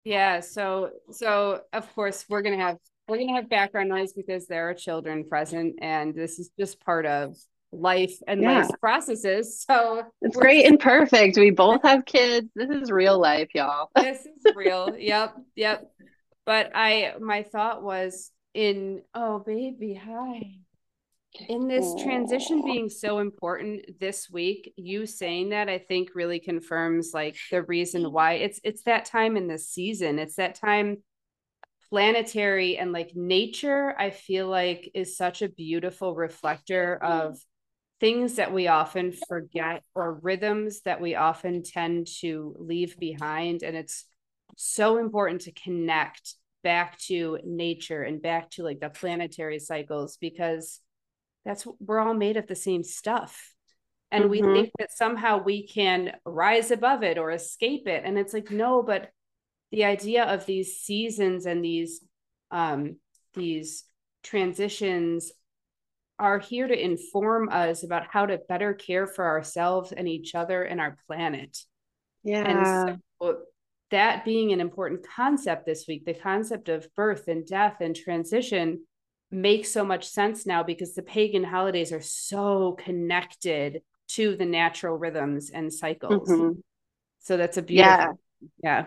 Yeah 0.05 0.39
so 0.39 0.91
so 1.11 1.61
of 1.73 1.93
course 1.93 2.25
we're 2.29 2.41
gonna 2.41 2.57
have 2.57 2.77
we're 3.07 3.17
gonna 3.17 3.35
have 3.35 3.49
background 3.49 3.89
noise 3.89 4.13
because 4.13 4.47
there 4.47 4.69
are 4.69 4.73
children 4.73 5.25
present 5.27 5.75
and 5.81 6.15
this 6.15 6.39
is 6.39 6.51
just 6.57 6.79
part 6.79 7.05
of 7.05 7.35
life 7.71 8.13
and 8.27 8.41
yeah. 8.41 8.61
life 8.61 8.71
processes. 8.79 9.65
So 9.79 10.03
it's 10.21 10.35
great 10.35 10.65
and 10.65 10.79
perfect. 10.79 11.37
We 11.37 11.51
both 11.51 11.83
have 11.83 12.05
kids. 12.05 12.49
This 12.55 12.69
is 12.69 12.91
real 12.91 13.19
life, 13.19 13.49
y'all. 13.53 13.89
this 13.95 14.25
is 14.25 14.55
real. 14.55 14.95
Yep. 14.97 15.35
Yep. 15.55 15.91
But 16.45 16.71
I 16.73 17.13
my 17.19 17.43
thought 17.43 17.83
was 17.83 18.31
in 18.53 19.03
oh 19.13 19.39
baby, 19.39 19.93
hi. 19.93 20.55
In 21.47 21.67
this 21.67 21.93
transition 22.01 22.63
being 22.65 22.89
so 22.89 23.19
important 23.19 23.99
this 23.99 24.29
week, 24.31 24.73
you 24.75 25.05
saying 25.05 25.49
that 25.49 25.69
I 25.69 25.77
think 25.77 26.15
really 26.15 26.39
confirms 26.39 27.11
like 27.13 27.37
the 27.51 27.61
reason 27.61 28.11
why 28.11 28.33
it's 28.33 28.59
it's 28.63 28.81
that 28.83 29.05
time 29.05 29.37
in 29.37 29.47
the 29.47 29.59
season. 29.59 30.17
It's 30.17 30.35
that 30.37 30.55
time 30.55 30.97
planetary 31.89 32.77
and 32.77 32.91
like 32.91 33.15
nature 33.15 33.95
i 33.97 34.11
feel 34.11 34.47
like 34.47 34.91
is 34.93 35.17
such 35.17 35.41
a 35.41 35.49
beautiful 35.49 36.13
reflector 36.13 36.95
of 37.03 37.35
things 37.99 38.35
that 38.35 38.53
we 38.53 38.67
often 38.67 39.13
forget 39.27 39.83
or 39.93 40.19
rhythms 40.21 40.81
that 40.81 41.01
we 41.01 41.15
often 41.15 41.63
tend 41.63 42.07
to 42.21 42.55
leave 42.57 42.97
behind. 42.97 43.63
And 43.63 43.75
it's 43.75 44.05
so 44.55 44.97
important 44.97 45.41
to 45.41 45.51
connect 45.51 46.35
back 46.63 46.97
to 46.99 47.39
nature 47.45 48.03
and 48.03 48.21
back 48.21 48.49
to 48.51 48.63
like 48.63 48.79
the 48.79 48.89
planetary 48.89 49.59
cycles 49.59 50.17
because 50.17 50.81
that's 51.45 51.65
we're 51.79 51.99
all 51.99 52.13
made 52.13 52.37
of 52.37 52.47
the 52.47 52.55
same 52.55 52.83
stuff. 52.83 53.53
And 54.11 54.25
mm-hmm. 54.25 54.31
we 54.31 54.53
think 54.53 54.71
that 54.79 54.91
somehow 54.91 55.43
we 55.43 55.67
can 55.67 56.13
rise 56.25 56.71
above 56.71 57.03
it 57.03 57.17
or 57.17 57.31
escape 57.31 57.87
it. 57.87 58.03
And 58.05 58.17
it's 58.17 58.33
like, 58.33 58.51
no, 58.51 58.81
but 58.81 59.11
the 59.71 59.85
idea 59.85 60.23
of 60.23 60.45
these 60.45 60.77
seasons 60.77 61.45
and 61.45 61.63
these 61.63 62.01
um 62.51 62.95
these 63.33 63.83
transitions 64.23 65.31
are 66.19 66.39
here 66.39 66.67
to 66.67 66.83
inform 66.83 67.49
us 67.49 67.83
about 67.83 68.07
how 68.09 68.25
to 68.25 68.39
better 68.49 68.73
care 68.73 69.07
for 69.07 69.25
ourselves 69.25 69.91
and 69.91 70.07
each 70.07 70.35
other 70.35 70.63
and 70.63 70.81
our 70.81 70.97
planet. 71.07 71.57
Yeah. 72.23 72.43
And 72.43 72.99
so 73.21 73.37
that 73.91 74.25
being 74.25 74.51
an 74.51 74.59
important 74.59 75.05
concept 75.15 75.65
this 75.65 75.85
week, 75.87 76.05
the 76.05 76.13
concept 76.13 76.69
of 76.69 76.93
birth 76.95 77.27
and 77.27 77.45
death 77.47 77.77
and 77.79 77.95
transition 77.95 78.85
makes 79.31 79.71
so 79.71 79.85
much 79.85 80.07
sense 80.07 80.45
now 80.45 80.63
because 80.63 80.93
the 80.93 81.01
pagan 81.01 81.43
holidays 81.43 81.91
are 81.91 82.01
so 82.01 82.73
connected 82.73 83.81
to 84.09 84.35
the 84.35 84.45
natural 84.45 84.97
rhythms 84.97 85.51
and 85.51 85.71
cycles. 85.71 86.29
Mm-hmm. 86.29 86.59
So 87.19 87.37
that's 87.37 87.57
a 87.57 87.61
beautiful 87.61 87.91
yeah. 87.91 88.11
yeah. 88.63 88.85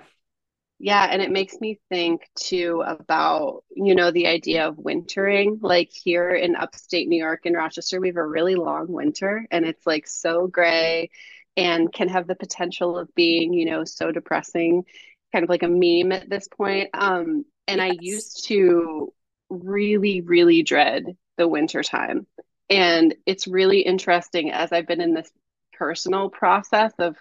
Yeah, 0.85 1.07
and 1.09 1.23
it 1.23 1.31
makes 1.31 1.61
me 1.61 1.79
think 1.91 2.29
too 2.35 2.83
about, 2.85 3.63
you 3.71 3.95
know, 3.95 4.11
the 4.11 4.27
idea 4.27 4.67
of 4.67 4.79
wintering. 4.79 5.61
Like 5.63 5.93
here 5.93 6.31
in 6.31 6.57
upstate 6.57 7.07
New 7.07 7.23
York 7.23 7.47
in 7.47 7.53
Rochester, 7.53 8.01
we 8.01 8.09
have 8.09 8.17
a 8.17 8.27
really 8.27 8.57
long 8.57 8.89
winter 8.89 9.47
and 9.53 9.65
it's 9.65 9.87
like 9.87 10.09
so 10.09 10.49
gray 10.49 11.11
and 11.57 11.93
can 11.93 12.09
have 12.09 12.27
the 12.27 12.35
potential 12.35 12.99
of 12.99 13.15
being, 13.15 13.53
you 13.53 13.67
know, 13.67 13.85
so 13.85 14.11
depressing, 14.11 14.83
kind 15.31 15.45
of 15.45 15.49
like 15.49 15.63
a 15.63 15.69
meme 15.69 16.11
at 16.11 16.29
this 16.29 16.49
point. 16.49 16.91
Um, 16.95 17.45
and 17.69 17.79
yes. 17.79 17.93
I 17.93 17.97
used 18.01 18.45
to 18.47 19.13
really, 19.51 20.21
really 20.21 20.65
dread 20.65 21.17
the 21.37 21.47
winter 21.47 21.85
time. 21.85 22.27
And 22.69 23.15
it's 23.25 23.47
really 23.47 23.83
interesting 23.83 24.51
as 24.51 24.73
I've 24.73 24.89
been 24.89 25.01
in 25.01 25.15
this 25.15 25.31
personal 25.75 26.29
process 26.29 26.93
of 26.99 27.17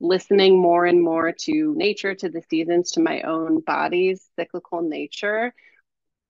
listening 0.00 0.58
more 0.58 0.86
and 0.86 1.02
more 1.02 1.32
to 1.32 1.74
nature, 1.76 2.14
to 2.14 2.28
the 2.28 2.42
seasons, 2.48 2.92
to 2.92 3.00
my 3.00 3.20
own 3.22 3.60
body's 3.60 4.26
cyclical 4.36 4.82
nature. 4.82 5.54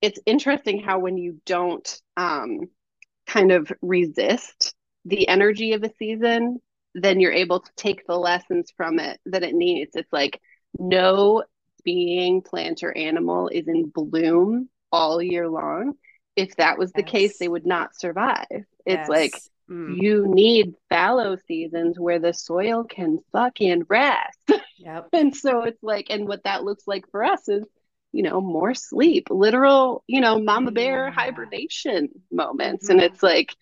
It's 0.02 0.18
interesting 0.26 0.80
how 0.80 0.98
when 0.98 1.18
you 1.18 1.40
don't 1.46 2.00
um, 2.16 2.60
kind 3.26 3.52
of 3.52 3.72
resist 3.80 4.74
the 5.04 5.28
energy 5.28 5.72
of 5.72 5.84
a 5.84 5.92
season, 5.98 6.58
then 6.94 7.20
you're 7.20 7.32
able 7.32 7.60
to 7.60 7.70
take 7.76 8.06
the 8.06 8.18
lessons 8.18 8.72
from 8.76 8.98
it 8.98 9.20
that 9.26 9.42
it 9.42 9.54
needs. 9.54 9.94
It's 9.94 10.12
like 10.12 10.40
no 10.78 11.44
being, 11.84 12.42
plant, 12.42 12.82
or 12.82 12.96
animal 12.96 13.48
is 13.48 13.68
in 13.68 13.88
bloom 13.88 14.68
all 14.90 15.22
year 15.22 15.48
long. 15.48 15.94
If 16.36 16.56
that 16.56 16.78
was 16.78 16.92
the 16.92 17.02
yes. 17.02 17.10
case, 17.10 17.38
they 17.38 17.48
would 17.48 17.66
not 17.66 17.98
survive. 17.98 18.46
It's 18.50 18.66
yes. 18.86 19.08
like 19.08 19.32
Mm. 19.70 20.02
You 20.02 20.26
need 20.26 20.74
fallow 20.88 21.36
seasons 21.46 21.98
where 21.98 22.18
the 22.18 22.32
soil 22.32 22.84
can 22.84 23.18
suck 23.32 23.50
fucking 23.50 23.84
rest. 23.88 24.38
Yep. 24.82 25.08
and 25.12 25.36
so 25.36 25.64
it's 25.64 25.82
like, 25.82 26.06
and 26.08 26.26
what 26.26 26.44
that 26.44 26.64
looks 26.64 26.88
like 26.88 27.04
for 27.10 27.22
us 27.22 27.50
is, 27.50 27.66
you 28.12 28.22
know, 28.22 28.40
more 28.40 28.72
sleep, 28.72 29.26
literal, 29.28 30.02
you 30.06 30.22
know, 30.22 30.40
mama 30.40 30.70
bear 30.70 31.08
yeah. 31.08 31.12
hibernation 31.12 32.08
moments. 32.32 32.88
Mm-hmm. 32.88 32.92
And 32.92 33.02
it's 33.02 33.22
like, 33.22 33.54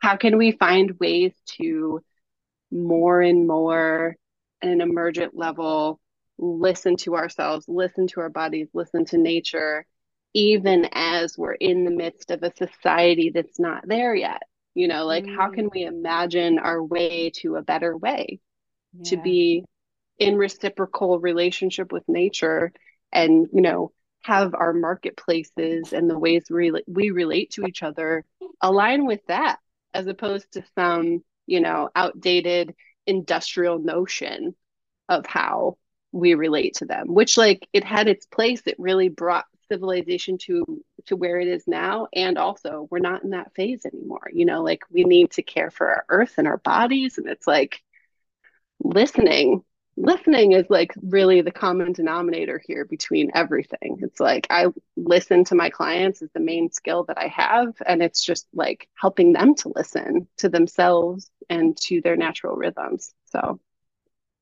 how 0.00 0.16
can 0.16 0.36
we 0.36 0.50
find 0.50 0.98
ways 0.98 1.32
to 1.58 2.00
more 2.72 3.22
and 3.22 3.46
more 3.46 4.16
at 4.62 4.68
an 4.68 4.80
emergent 4.80 5.36
level 5.36 6.00
listen 6.38 6.96
to 6.96 7.14
ourselves, 7.14 7.66
listen 7.68 8.08
to 8.08 8.20
our 8.20 8.30
bodies, 8.30 8.66
listen 8.74 9.04
to 9.04 9.16
nature, 9.16 9.86
even 10.34 10.88
as 10.92 11.38
we're 11.38 11.52
in 11.52 11.84
the 11.84 11.92
midst 11.92 12.32
of 12.32 12.42
a 12.42 12.52
society 12.56 13.30
that's 13.32 13.60
not 13.60 13.86
there 13.86 14.12
yet? 14.12 14.42
You 14.74 14.88
know 14.88 15.04
like 15.04 15.24
mm. 15.24 15.36
how 15.36 15.50
can 15.50 15.70
we 15.72 15.84
imagine 15.84 16.58
our 16.58 16.82
way 16.82 17.30
to 17.30 17.56
a 17.56 17.62
better 17.62 17.96
way 17.96 18.40
yeah. 18.92 19.10
to 19.10 19.16
be 19.22 19.64
in 20.18 20.36
reciprocal 20.36 21.18
relationship 21.18 21.92
with 21.92 22.04
nature 22.08 22.72
and 23.12 23.48
you 23.52 23.60
know 23.60 23.92
have 24.22 24.54
our 24.54 24.72
marketplaces 24.72 25.92
and 25.92 26.08
the 26.08 26.18
ways 26.18 26.44
we, 26.48 26.72
we 26.86 27.10
relate 27.10 27.50
to 27.50 27.66
each 27.66 27.82
other 27.82 28.24
align 28.62 29.04
with 29.04 29.20
that 29.26 29.58
as 29.92 30.06
opposed 30.06 30.50
to 30.52 30.64
some 30.74 31.22
you 31.46 31.60
know 31.60 31.88
outdated 31.94 32.74
industrial 33.06 33.78
notion 33.78 34.54
of 35.08 35.26
how 35.26 35.76
we 36.12 36.34
relate 36.34 36.74
to 36.74 36.86
them 36.86 37.12
which 37.12 37.36
like 37.36 37.68
it 37.72 37.84
had 37.84 38.08
its 38.08 38.24
place 38.26 38.62
it 38.66 38.76
really 38.78 39.08
brought 39.08 39.44
civilization 39.74 40.38
to 40.38 40.84
to 41.06 41.16
where 41.16 41.40
it 41.40 41.48
is 41.48 41.66
now. 41.66 42.06
And 42.12 42.38
also 42.38 42.86
we're 42.90 43.00
not 43.10 43.24
in 43.24 43.30
that 43.30 43.54
phase 43.54 43.84
anymore. 43.84 44.30
You 44.32 44.44
know 44.44 44.62
like 44.62 44.82
we 44.90 45.04
need 45.04 45.32
to 45.32 45.42
care 45.42 45.70
for 45.70 45.88
our 45.88 46.04
earth 46.08 46.34
and 46.38 46.46
our 46.46 46.58
bodies. 46.58 47.18
And 47.18 47.28
it's 47.28 47.46
like 47.46 47.82
listening 48.82 49.62
listening 49.96 50.52
is 50.52 50.66
like 50.70 50.92
really 51.02 51.40
the 51.40 51.52
common 51.52 51.92
denominator 51.92 52.60
here 52.66 52.84
between 52.84 53.30
everything. 53.34 53.98
It's 54.00 54.20
like 54.20 54.46
i 54.50 54.66
listen 54.96 55.44
to 55.44 55.54
my 55.54 55.70
clients 55.70 56.22
is 56.22 56.30
the 56.32 56.40
main 56.40 56.70
skill 56.70 57.04
that 57.04 57.18
i 57.18 57.28
have. 57.28 57.74
And 57.86 58.02
it's 58.02 58.24
just 58.24 58.46
like 58.52 58.88
helping 58.94 59.32
them 59.32 59.54
to 59.56 59.72
listen 59.74 60.28
to 60.38 60.48
themselves 60.48 61.30
and 61.48 61.76
to 61.82 62.00
their 62.00 62.16
natural 62.16 62.56
rhythms. 62.56 63.12
So 63.26 63.60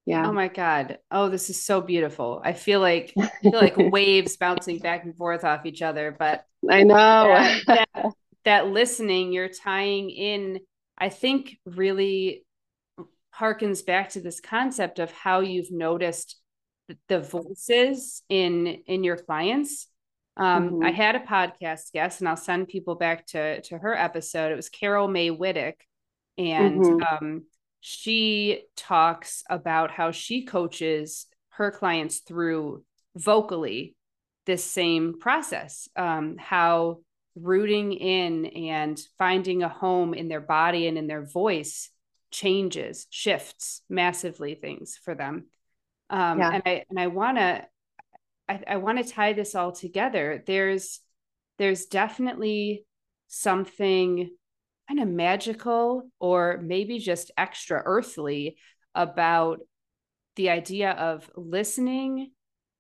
yeah. 0.05 0.29
Oh 0.29 0.33
my 0.33 0.49
god. 0.49 0.99
Oh 1.11 1.29
this 1.29 1.51
is 1.51 1.63
so 1.63 1.81
beautiful. 1.81 2.41
I 2.45 2.53
feel 2.53 2.81
like 2.81 3.13
I 3.19 3.31
feel 3.43 3.53
like 3.53 3.77
waves 3.77 4.37
bouncing 4.37 4.79
back 4.79 5.05
and 5.05 5.17
forth 5.17 5.45
off 5.45 5.67
each 5.67 5.83
other 5.83 6.15
but 6.19 6.45
i 6.71 6.83
know. 6.83 6.95
that, 6.97 7.63
that, 7.67 8.13
that 8.45 8.67
listening 8.69 9.33
you're 9.33 9.49
tying 9.49 10.11
in 10.11 10.61
i 10.99 11.09
think 11.09 11.57
really 11.67 12.45
harkens 13.35 13.85
back 13.85 14.11
to 14.11 14.21
this 14.21 14.41
concept 14.41 14.99
of 14.99 15.11
how 15.11 15.41
you've 15.41 15.73
noticed 15.73 16.39
the 17.09 17.21
voices 17.21 18.23
in 18.29 18.67
in 18.67 19.05
your 19.05 19.17
clients. 19.17 19.87
Um, 20.37 20.71
mm-hmm. 20.71 20.85
i 20.85 20.91
had 20.91 21.15
a 21.15 21.21
podcast 21.21 21.93
guest 21.93 22.21
and 22.21 22.29
i'll 22.29 22.37
send 22.37 22.69
people 22.69 22.95
back 22.95 23.27
to 23.29 23.61
to 23.63 23.79
her 23.79 23.95
episode. 23.97 24.53
It 24.53 24.57
was 24.57 24.69
Carol 24.69 25.09
Mae 25.09 25.31
Whittick 25.31 25.75
and 26.39 26.81
mm-hmm. 26.81 27.25
um, 27.25 27.43
she 27.85 28.63
talks 28.77 29.43
about 29.51 29.91
how 29.91 30.13
she 30.13 30.45
coaches 30.45 31.27
her 31.49 31.73
clients 31.73 32.21
through 32.21 32.85
vocally 33.17 33.97
this 34.47 34.65
same 34.65 35.19
process 35.19 35.89
um, 35.97 36.37
how 36.39 37.01
rooting 37.35 37.93
in 37.93 38.47
and 38.47 39.01
finding 39.19 39.65
a 39.65 39.69
home 39.69 40.15
in 40.15 40.29
their 40.29 40.41
body 40.41 40.87
and 40.87 40.97
in 40.97 41.09
their 41.09 41.27
voice 41.27 41.91
changes 42.31 43.09
shifts 43.11 43.83
massively 43.89 44.55
things 44.55 44.97
for 45.05 45.17
them 45.17 45.47
um, 46.09 46.39
yeah. 46.39 46.51
and 46.55 46.63
i 46.65 46.85
and 46.89 47.01
i 47.01 47.09
want 47.09 47.37
to 47.37 47.67
i, 48.49 48.61
I 48.69 48.77
want 48.77 49.05
to 49.05 49.13
tie 49.13 49.33
this 49.33 49.57
all 49.57 49.73
together 49.73 50.45
there's 50.47 51.01
there's 51.59 51.87
definitely 51.87 52.87
something 53.27 54.31
kind 54.89 55.01
of 55.01 55.09
magical 55.09 56.11
or 56.21 56.61
maybe 56.63 56.99
just 56.99 57.31
extra 57.37 57.83
earthly 57.85 58.57
about 58.95 59.61
the 60.37 60.51
idea 60.51 60.93
of 60.93 61.31
listening 61.37 62.31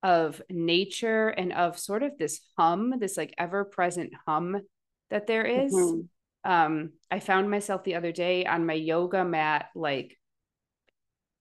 of 0.03 0.43
nature 0.51 1.29
and 1.29 1.53
of 1.53 1.79
sort 1.79 2.03
of 2.03 2.19
this 2.19 2.41
hum 2.59 2.95
this 2.99 3.17
like 3.17 3.35
ever 3.39 3.65
present 3.65 4.13
hum 4.27 4.61
that 5.11 5.27
there 5.27 5.45
is. 5.45 5.73
Mm-hmm. 5.73 6.51
um 6.51 6.91
i 7.11 7.21
found 7.21 7.51
myself 7.51 7.85
the 7.85 7.95
other 7.95 8.13
day 8.13 8.45
on 8.45 8.67
my 8.67 8.73
yoga 8.73 9.25
mat 9.25 9.67
like 9.75 10.19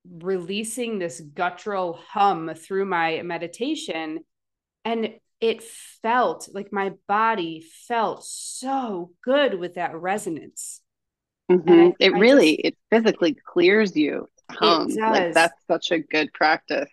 releasing 0.09 0.99
this 0.99 1.19
guttural 1.19 1.93
hum 1.93 2.51
through 2.55 2.85
my 2.85 3.21
meditation 3.23 4.19
and 4.83 5.13
it 5.41 5.63
felt 5.63 6.47
like 6.53 6.71
my 6.71 6.93
body 7.07 7.65
felt 7.87 8.23
so 8.23 9.11
good 9.23 9.55
with 9.59 9.73
that 9.73 9.95
resonance. 9.95 10.81
Mm-hmm. 11.51 11.69
I, 11.69 11.93
it 11.99 12.13
I 12.13 12.17
really, 12.19 12.51
just, 12.57 12.65
it 12.65 12.77
physically 12.91 13.35
clears 13.45 13.95
you. 13.95 14.27
Um, 14.61 14.83
it 14.89 14.95
does. 14.95 14.99
Like 14.99 15.33
that's 15.33 15.59
such 15.67 15.91
a 15.91 15.99
good 15.99 16.31
practice. 16.33 16.89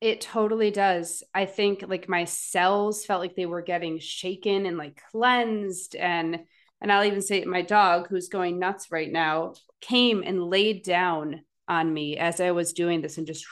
It 0.00 0.20
totally 0.20 0.70
does. 0.70 1.22
I 1.34 1.44
think 1.44 1.84
like 1.86 2.08
my 2.08 2.24
cells 2.24 3.04
felt 3.04 3.20
like 3.20 3.36
they 3.36 3.46
were 3.46 3.60
getting 3.60 3.98
shaken 3.98 4.64
and 4.64 4.78
like 4.78 5.02
cleansed 5.10 5.96
and 5.96 6.40
and 6.80 6.90
I'll 6.90 7.04
even 7.04 7.20
say 7.20 7.44
my 7.44 7.60
dog 7.60 8.06
who's 8.08 8.28
going 8.28 8.58
nuts 8.58 8.86
right 8.90 9.10
now 9.12 9.52
came 9.82 10.22
and 10.24 10.42
laid 10.42 10.82
down 10.82 11.42
on 11.68 11.92
me 11.92 12.16
as 12.16 12.40
I 12.40 12.52
was 12.52 12.72
doing 12.72 13.02
this 13.02 13.18
and 13.18 13.26
just 13.26 13.44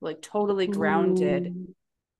like 0.00 0.22
totally 0.22 0.68
grounded. 0.68 1.44
Mm. 1.46 1.66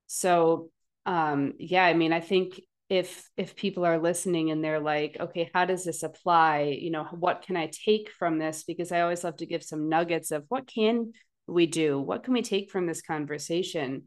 So 0.08 0.70
um 1.06 1.54
yeah 1.58 1.84
i 1.84 1.94
mean 1.94 2.12
i 2.12 2.20
think 2.20 2.60
if 2.88 3.28
if 3.36 3.56
people 3.56 3.84
are 3.84 3.98
listening 3.98 4.50
and 4.50 4.62
they're 4.62 4.80
like 4.80 5.16
okay 5.18 5.50
how 5.52 5.64
does 5.64 5.84
this 5.84 6.02
apply? 6.02 6.78
You 6.80 6.90
know 6.90 7.04
what 7.04 7.42
can 7.42 7.56
i 7.56 7.68
take 7.68 8.10
from 8.10 8.38
this? 8.38 8.64
Because 8.64 8.92
i 8.92 9.00
always 9.00 9.24
love 9.24 9.36
to 9.38 9.46
give 9.46 9.62
some 9.62 9.88
nuggets 9.88 10.30
of 10.30 10.44
what 10.48 10.66
can 10.66 11.12
we 11.46 11.66
do? 11.66 12.00
What 12.00 12.24
can 12.24 12.34
we 12.34 12.42
take 12.42 12.70
from 12.70 12.86
this 12.86 13.02
conversation? 13.02 14.04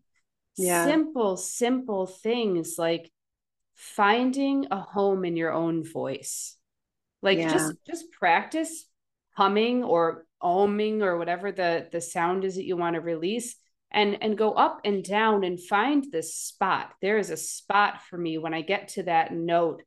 Yeah. 0.57 0.85
simple 0.85 1.37
simple 1.37 2.05
things 2.05 2.75
like 2.77 3.09
finding 3.75 4.67
a 4.71 4.77
home 4.77 5.23
in 5.23 5.37
your 5.37 5.53
own 5.53 5.83
voice. 5.83 6.57
Like 7.21 7.37
yeah. 7.37 7.51
just 7.51 7.73
just 7.85 8.11
practice 8.11 8.85
humming 9.31 9.83
or 9.83 10.25
oming 10.41 11.01
or 11.01 11.17
whatever 11.17 11.51
the 11.51 11.87
the 11.91 12.01
sound 12.01 12.43
is 12.45 12.55
that 12.55 12.65
you 12.65 12.77
want 12.77 12.95
to 12.95 13.01
release 13.01 13.55
and 13.91 14.17
and 14.21 14.37
go 14.37 14.51
up 14.53 14.81
and 14.83 15.03
down 15.03 15.43
and 15.43 15.61
find 15.61 16.05
this 16.11 16.35
spot 16.35 16.93
there 17.01 17.17
is 17.17 17.29
a 17.29 17.37
spot 17.37 18.01
for 18.09 18.17
me 18.17 18.37
when 18.37 18.53
i 18.53 18.61
get 18.61 18.89
to 18.89 19.03
that 19.03 19.33
note 19.33 19.81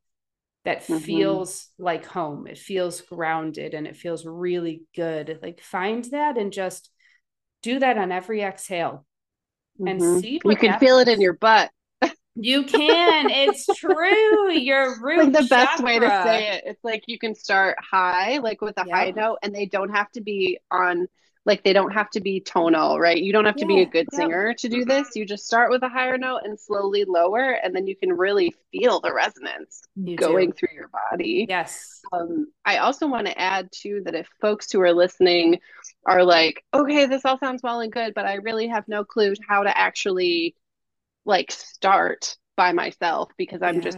that 0.65 0.83
mm-hmm. 0.83 0.97
feels 0.97 1.67
like 1.77 2.05
home 2.05 2.47
it 2.47 2.57
feels 2.57 3.01
grounded 3.01 3.73
and 3.73 3.87
it 3.87 3.95
feels 3.95 4.25
really 4.25 4.83
good 4.95 5.39
like 5.41 5.61
find 5.61 6.05
that 6.05 6.37
and 6.37 6.51
just 6.51 6.89
do 7.61 7.79
that 7.79 7.97
on 7.97 8.11
every 8.11 8.41
exhale 8.41 9.05
mm-hmm. 9.79 9.87
and 9.87 10.21
see 10.21 10.39
you 10.43 10.55
can 10.55 10.71
happens. 10.71 10.87
feel 10.87 10.99
it 10.99 11.07
in 11.07 11.21
your 11.21 11.33
butt 11.33 11.69
you 12.35 12.63
can 12.63 13.29
it's 13.29 13.65
true 13.77 14.51
your 14.51 14.99
root 15.01 15.19
like 15.19 15.33
the 15.33 15.47
chakra. 15.47 15.65
best 15.65 15.83
way 15.83 15.99
to 15.99 16.23
say 16.23 16.55
it 16.55 16.63
it's 16.65 16.83
like 16.83 17.03
you 17.07 17.19
can 17.19 17.35
start 17.35 17.77
high 17.79 18.39
like 18.39 18.59
with 18.61 18.75
a 18.77 18.89
high 18.89 19.11
note 19.11 19.37
and 19.43 19.53
they 19.53 19.65
don't 19.65 19.91
have 19.91 20.09
to 20.11 20.21
be 20.21 20.59
on 20.71 21.07
like 21.45 21.63
they 21.63 21.73
don't 21.73 21.91
have 21.91 22.09
to 22.09 22.21
be 22.21 22.39
tonal 22.39 22.99
right 22.99 23.21
you 23.21 23.33
don't 23.33 23.45
have 23.45 23.55
to 23.55 23.61
yeah, 23.61 23.75
be 23.75 23.81
a 23.81 23.85
good 23.85 24.07
singer 24.13 24.53
to 24.53 24.69
do 24.69 24.81
mm-hmm. 24.81 24.89
this 24.89 25.15
you 25.15 25.25
just 25.25 25.45
start 25.45 25.69
with 25.69 25.83
a 25.83 25.89
higher 25.89 26.17
note 26.17 26.41
and 26.43 26.59
slowly 26.59 27.05
lower 27.05 27.51
and 27.63 27.75
then 27.75 27.87
you 27.87 27.95
can 27.95 28.13
really 28.13 28.53
feel 28.71 28.99
the 28.99 29.13
resonance 29.13 29.81
you 29.95 30.15
going 30.15 30.49
do. 30.49 30.55
through 30.55 30.75
your 30.75 30.89
body 31.11 31.45
yes 31.49 32.01
um, 32.11 32.47
i 32.65 32.77
also 32.77 33.07
want 33.07 33.27
to 33.27 33.39
add 33.39 33.69
too 33.71 34.01
that 34.05 34.15
if 34.15 34.27
folks 34.41 34.71
who 34.71 34.81
are 34.81 34.93
listening 34.93 35.59
are 36.05 36.23
like 36.23 36.63
okay 36.73 37.05
this 37.05 37.25
all 37.25 37.37
sounds 37.37 37.61
well 37.63 37.81
and 37.81 37.91
good 37.91 38.13
but 38.13 38.25
i 38.25 38.35
really 38.35 38.67
have 38.67 38.87
no 38.87 39.03
clue 39.03 39.33
how 39.47 39.63
to 39.63 39.77
actually 39.77 40.55
like 41.25 41.51
start 41.51 42.37
by 42.55 42.71
myself 42.71 43.31
because 43.37 43.61
i'm 43.61 43.75
yeah. 43.75 43.81
just 43.81 43.97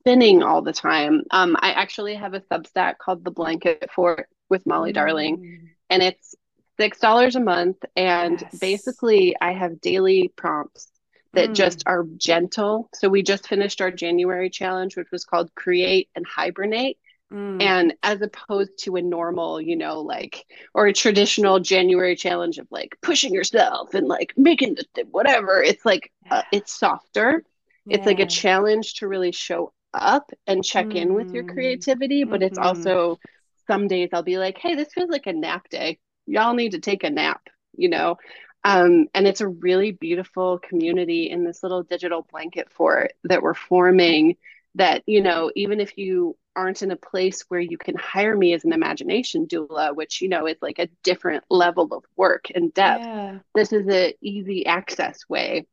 spinning 0.00 0.42
all 0.42 0.62
the 0.62 0.72
time 0.72 1.22
um, 1.32 1.56
i 1.60 1.72
actually 1.72 2.14
have 2.14 2.34
a 2.34 2.40
substack 2.40 2.98
called 2.98 3.24
the 3.24 3.30
blanket 3.30 3.90
fort 3.92 4.28
with 4.48 4.64
molly 4.66 4.90
mm. 4.90 4.94
darling 4.94 5.70
and 5.90 6.02
it's 6.02 6.34
six 6.76 6.98
dollars 6.98 7.36
a 7.36 7.40
month 7.40 7.78
and 7.96 8.40
yes. 8.40 8.58
basically 8.58 9.36
i 9.40 9.52
have 9.52 9.80
daily 9.80 10.32
prompts 10.36 10.88
that 11.32 11.50
mm. 11.50 11.54
just 11.54 11.82
are 11.86 12.04
gentle 12.16 12.88
so 12.94 13.08
we 13.08 13.22
just 13.22 13.48
finished 13.48 13.80
our 13.80 13.90
january 13.90 14.50
challenge 14.50 14.96
which 14.96 15.10
was 15.10 15.24
called 15.24 15.54
create 15.54 16.08
and 16.14 16.26
hibernate 16.26 16.98
mm. 17.32 17.62
and 17.62 17.94
as 18.02 18.20
opposed 18.22 18.78
to 18.78 18.96
a 18.96 19.02
normal 19.02 19.60
you 19.60 19.76
know 19.76 20.00
like 20.00 20.44
or 20.74 20.86
a 20.86 20.92
traditional 20.92 21.60
january 21.60 22.16
challenge 22.16 22.58
of 22.58 22.66
like 22.70 22.96
pushing 23.02 23.32
yourself 23.32 23.94
and 23.94 24.06
like 24.06 24.32
making 24.36 24.74
the 24.74 25.04
whatever 25.10 25.62
it's 25.62 25.84
like 25.84 26.12
uh, 26.30 26.42
it's 26.52 26.78
softer 26.78 27.42
yeah. 27.86 27.96
it's 27.96 28.06
like 28.06 28.20
a 28.20 28.26
challenge 28.26 28.94
to 28.94 29.08
really 29.08 29.32
show 29.32 29.72
up 29.94 30.30
and 30.46 30.64
check 30.64 30.86
mm. 30.86 30.96
in 30.96 31.14
with 31.14 31.32
your 31.32 31.44
mm. 31.44 31.52
creativity 31.52 32.24
but 32.24 32.40
mm-hmm. 32.40 32.46
it's 32.46 32.58
also 32.58 33.18
some 33.66 33.88
days 33.88 34.10
i'll 34.12 34.22
be 34.22 34.38
like 34.38 34.58
hey 34.58 34.74
this 34.74 34.92
feels 34.92 35.10
like 35.10 35.26
a 35.26 35.32
nap 35.32 35.68
day 35.70 35.98
y'all 36.26 36.54
need 36.54 36.72
to 36.72 36.80
take 36.80 37.04
a 37.04 37.10
nap, 37.10 37.42
you 37.76 37.88
know? 37.88 38.18
Um, 38.64 39.06
and 39.14 39.28
it's 39.28 39.40
a 39.40 39.48
really 39.48 39.92
beautiful 39.92 40.58
community 40.58 41.30
in 41.30 41.44
this 41.44 41.62
little 41.62 41.84
digital 41.84 42.26
blanket 42.30 42.72
fort 42.72 43.12
that 43.24 43.42
we're 43.42 43.54
forming 43.54 44.36
that, 44.74 45.02
you 45.06 45.22
know, 45.22 45.52
even 45.54 45.80
if 45.80 45.96
you 45.96 46.36
aren't 46.56 46.82
in 46.82 46.90
a 46.90 46.96
place 46.96 47.44
where 47.48 47.60
you 47.60 47.78
can 47.78 47.94
hire 47.96 48.36
me 48.36 48.54
as 48.54 48.64
an 48.64 48.72
imagination 48.72 49.46
doula, 49.46 49.94
which, 49.94 50.20
you 50.20 50.28
know, 50.28 50.46
is 50.46 50.56
like 50.60 50.78
a 50.78 50.88
different 51.04 51.44
level 51.48 51.88
of 51.92 52.04
work 52.16 52.46
and 52.54 52.74
depth, 52.74 53.04
yeah. 53.04 53.38
this 53.54 53.72
is 53.72 53.86
an 53.86 54.12
easy 54.20 54.66
access 54.66 55.20
way 55.28 55.66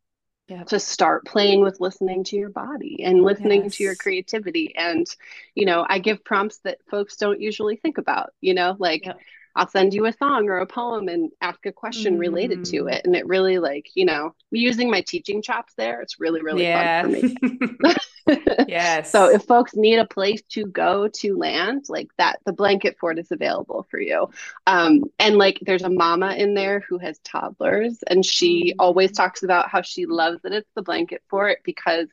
yeah. 0.47 0.63
to 0.65 0.79
start 0.79 1.25
playing 1.25 1.61
with 1.61 1.79
listening 1.79 2.23
to 2.25 2.35
your 2.35 2.49
body 2.49 3.03
and 3.03 3.23
listening 3.23 3.63
yes. 3.63 3.77
to 3.77 3.83
your 3.83 3.95
creativity 3.95 4.73
and 4.75 5.07
you 5.55 5.65
know 5.65 5.85
i 5.87 5.99
give 5.99 6.23
prompts 6.23 6.57
that 6.59 6.79
folks 6.89 7.15
don't 7.15 7.41
usually 7.41 7.77
think 7.77 7.97
about 7.97 8.33
you 8.41 8.53
know 8.53 8.75
like 8.77 9.07
I'll 9.55 9.67
send 9.67 9.93
you 9.93 10.05
a 10.05 10.13
song 10.13 10.49
or 10.49 10.57
a 10.57 10.65
poem 10.65 11.07
and 11.07 11.31
ask 11.41 11.65
a 11.65 11.71
question 11.71 12.15
mm. 12.15 12.19
related 12.19 12.65
to 12.65 12.83
mm. 12.83 12.93
it. 12.93 13.05
And 13.05 13.15
it 13.15 13.27
really 13.27 13.59
like, 13.59 13.87
you 13.95 14.05
know, 14.05 14.33
using 14.51 14.89
my 14.89 15.01
teaching 15.01 15.41
chops 15.41 15.73
there, 15.77 16.01
it's 16.01 16.19
really, 16.19 16.41
really 16.41 16.63
yeah. 16.63 17.03
fun 17.03 17.13
for 17.13 17.21
me. 17.21 17.95
yes. 18.67 19.11
So 19.11 19.29
if 19.29 19.43
folks 19.43 19.75
need 19.75 19.99
a 19.99 20.07
place 20.07 20.41
to 20.49 20.65
go 20.65 21.07
to 21.07 21.37
land, 21.37 21.85
like 21.89 22.09
that, 22.17 22.39
the 22.45 22.53
blanket 22.53 22.97
fort 22.99 23.19
is 23.19 23.31
available 23.31 23.85
for 23.89 23.99
you. 23.99 24.29
Um, 24.65 25.05
and 25.19 25.37
like 25.37 25.59
there's 25.61 25.83
a 25.83 25.89
mama 25.89 26.33
in 26.33 26.53
there 26.53 26.83
who 26.87 26.97
has 26.99 27.19
toddlers, 27.19 28.03
and 28.07 28.25
she 28.25 28.71
mm-hmm. 28.71 28.79
always 28.79 29.11
talks 29.11 29.43
about 29.43 29.69
how 29.69 29.81
she 29.81 30.05
loves 30.05 30.41
that 30.43 30.53
it's 30.53 30.69
the 30.75 30.81
blanket 30.81 31.21
fort 31.29 31.59
because 31.63 32.07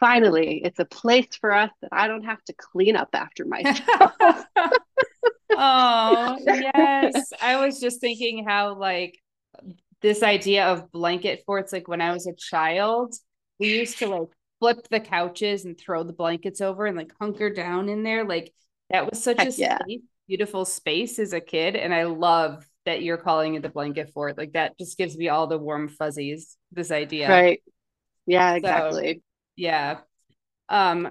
finally 0.00 0.62
it's 0.64 0.78
a 0.78 0.84
place 0.84 1.36
for 1.40 1.52
us 1.52 1.70
that 1.80 1.90
I 1.92 2.08
don't 2.08 2.24
have 2.24 2.42
to 2.44 2.52
clean 2.52 2.96
up 2.96 3.10
after 3.12 3.44
myself. 3.46 4.12
oh, 5.50 6.38
yes. 6.46 7.32
I 7.40 7.64
was 7.64 7.80
just 7.80 8.00
thinking 8.00 8.44
how 8.46 8.74
like 8.74 9.18
this 10.00 10.22
idea 10.22 10.66
of 10.66 10.90
blanket 10.92 11.44
forts, 11.46 11.72
like 11.72 11.88
when 11.88 12.00
I 12.00 12.12
was 12.12 12.26
a 12.26 12.34
child, 12.34 13.14
we 13.58 13.78
used 13.78 13.98
to 13.98 14.08
like 14.08 14.28
flip 14.60 14.86
the 14.90 15.00
couches 15.00 15.64
and 15.64 15.78
throw 15.78 16.02
the 16.04 16.12
blankets 16.12 16.60
over 16.60 16.86
and 16.86 16.96
like 16.96 17.12
hunker 17.18 17.50
down 17.50 17.88
in 17.88 18.02
there. 18.02 18.24
Like 18.24 18.52
that 18.90 19.08
was 19.08 19.22
such 19.22 19.38
Heck 19.38 19.48
a 19.48 19.52
yeah. 19.52 19.78
safe, 19.86 20.00
beautiful 20.28 20.64
space 20.64 21.18
as 21.18 21.32
a 21.32 21.40
kid. 21.40 21.76
And 21.76 21.94
I 21.94 22.04
love 22.04 22.66
that 22.84 23.02
you're 23.02 23.16
calling 23.16 23.54
it 23.54 23.62
the 23.62 23.68
blanket 23.68 24.10
fort. 24.12 24.36
Like 24.36 24.52
that 24.52 24.76
just 24.78 24.98
gives 24.98 25.16
me 25.16 25.28
all 25.28 25.46
the 25.46 25.58
warm 25.58 25.88
fuzzies, 25.88 26.56
this 26.72 26.90
idea. 26.90 27.28
Right. 27.28 27.62
Yeah, 28.26 28.54
exactly. 28.54 29.14
So, 29.14 29.20
yeah. 29.56 29.98
Um, 30.68 31.10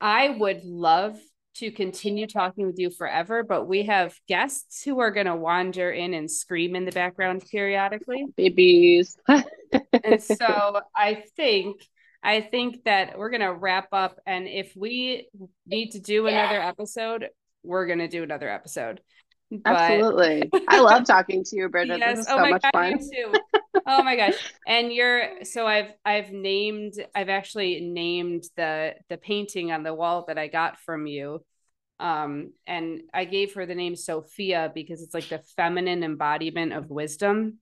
I 0.00 0.30
would 0.30 0.64
love 0.64 1.18
to 1.60 1.70
continue 1.70 2.26
talking 2.26 2.66
with 2.66 2.78
you 2.78 2.88
forever, 2.88 3.42
but 3.42 3.68
we 3.68 3.84
have 3.84 4.18
guests 4.26 4.82
who 4.82 4.98
are 5.00 5.10
going 5.10 5.26
to 5.26 5.36
wander 5.36 5.90
in 5.90 6.14
and 6.14 6.30
scream 6.30 6.74
in 6.74 6.86
the 6.86 6.92
background 6.92 7.44
periodically. 7.50 8.24
Babies. 8.36 9.18
and 9.28 10.22
so 10.22 10.80
I 10.96 11.24
think 11.36 11.86
I 12.22 12.40
think 12.40 12.84
that 12.84 13.18
we're 13.18 13.30
going 13.30 13.40
to 13.40 13.52
wrap 13.52 13.88
up. 13.92 14.18
And 14.26 14.48
if 14.48 14.72
we 14.74 15.28
need 15.66 15.90
to 15.92 16.00
do 16.00 16.26
another 16.26 16.60
episode, 16.60 17.28
we're 17.62 17.86
going 17.86 17.98
to 17.98 18.08
do 18.08 18.22
another 18.22 18.48
episode. 18.48 19.00
But... 19.50 19.60
Absolutely. 19.66 20.50
I 20.68 20.80
love 20.80 21.04
talking 21.04 21.44
to 21.44 21.56
you, 21.56 21.68
Bridget. 21.68 21.98
Yes. 21.98 22.16
This 22.16 22.26
is 22.26 22.32
oh 22.32 22.44
so 22.44 22.50
much 22.50 22.62
God, 22.62 22.72
fun. 22.72 22.98
too. 22.98 23.34
oh 23.86 24.02
my 24.02 24.16
gosh. 24.16 24.34
And 24.66 24.92
you're 24.92 25.44
so 25.44 25.66
I've 25.66 25.92
I've 26.04 26.30
named 26.30 26.94
I've 27.14 27.28
actually 27.28 27.80
named 27.80 28.44
the 28.56 28.94
the 29.08 29.16
painting 29.16 29.72
on 29.72 29.82
the 29.82 29.94
wall 29.94 30.24
that 30.28 30.38
I 30.38 30.48
got 30.48 30.78
from 30.80 31.06
you. 31.06 31.42
Um, 32.00 32.52
and 32.66 33.02
I 33.12 33.26
gave 33.26 33.54
her 33.54 33.66
the 33.66 33.74
name 33.74 33.94
Sophia 33.94 34.72
because 34.74 35.02
it's 35.02 35.14
like 35.14 35.28
the 35.28 35.42
feminine 35.56 36.02
embodiment 36.02 36.72
of 36.72 36.90
wisdom. 36.90 37.58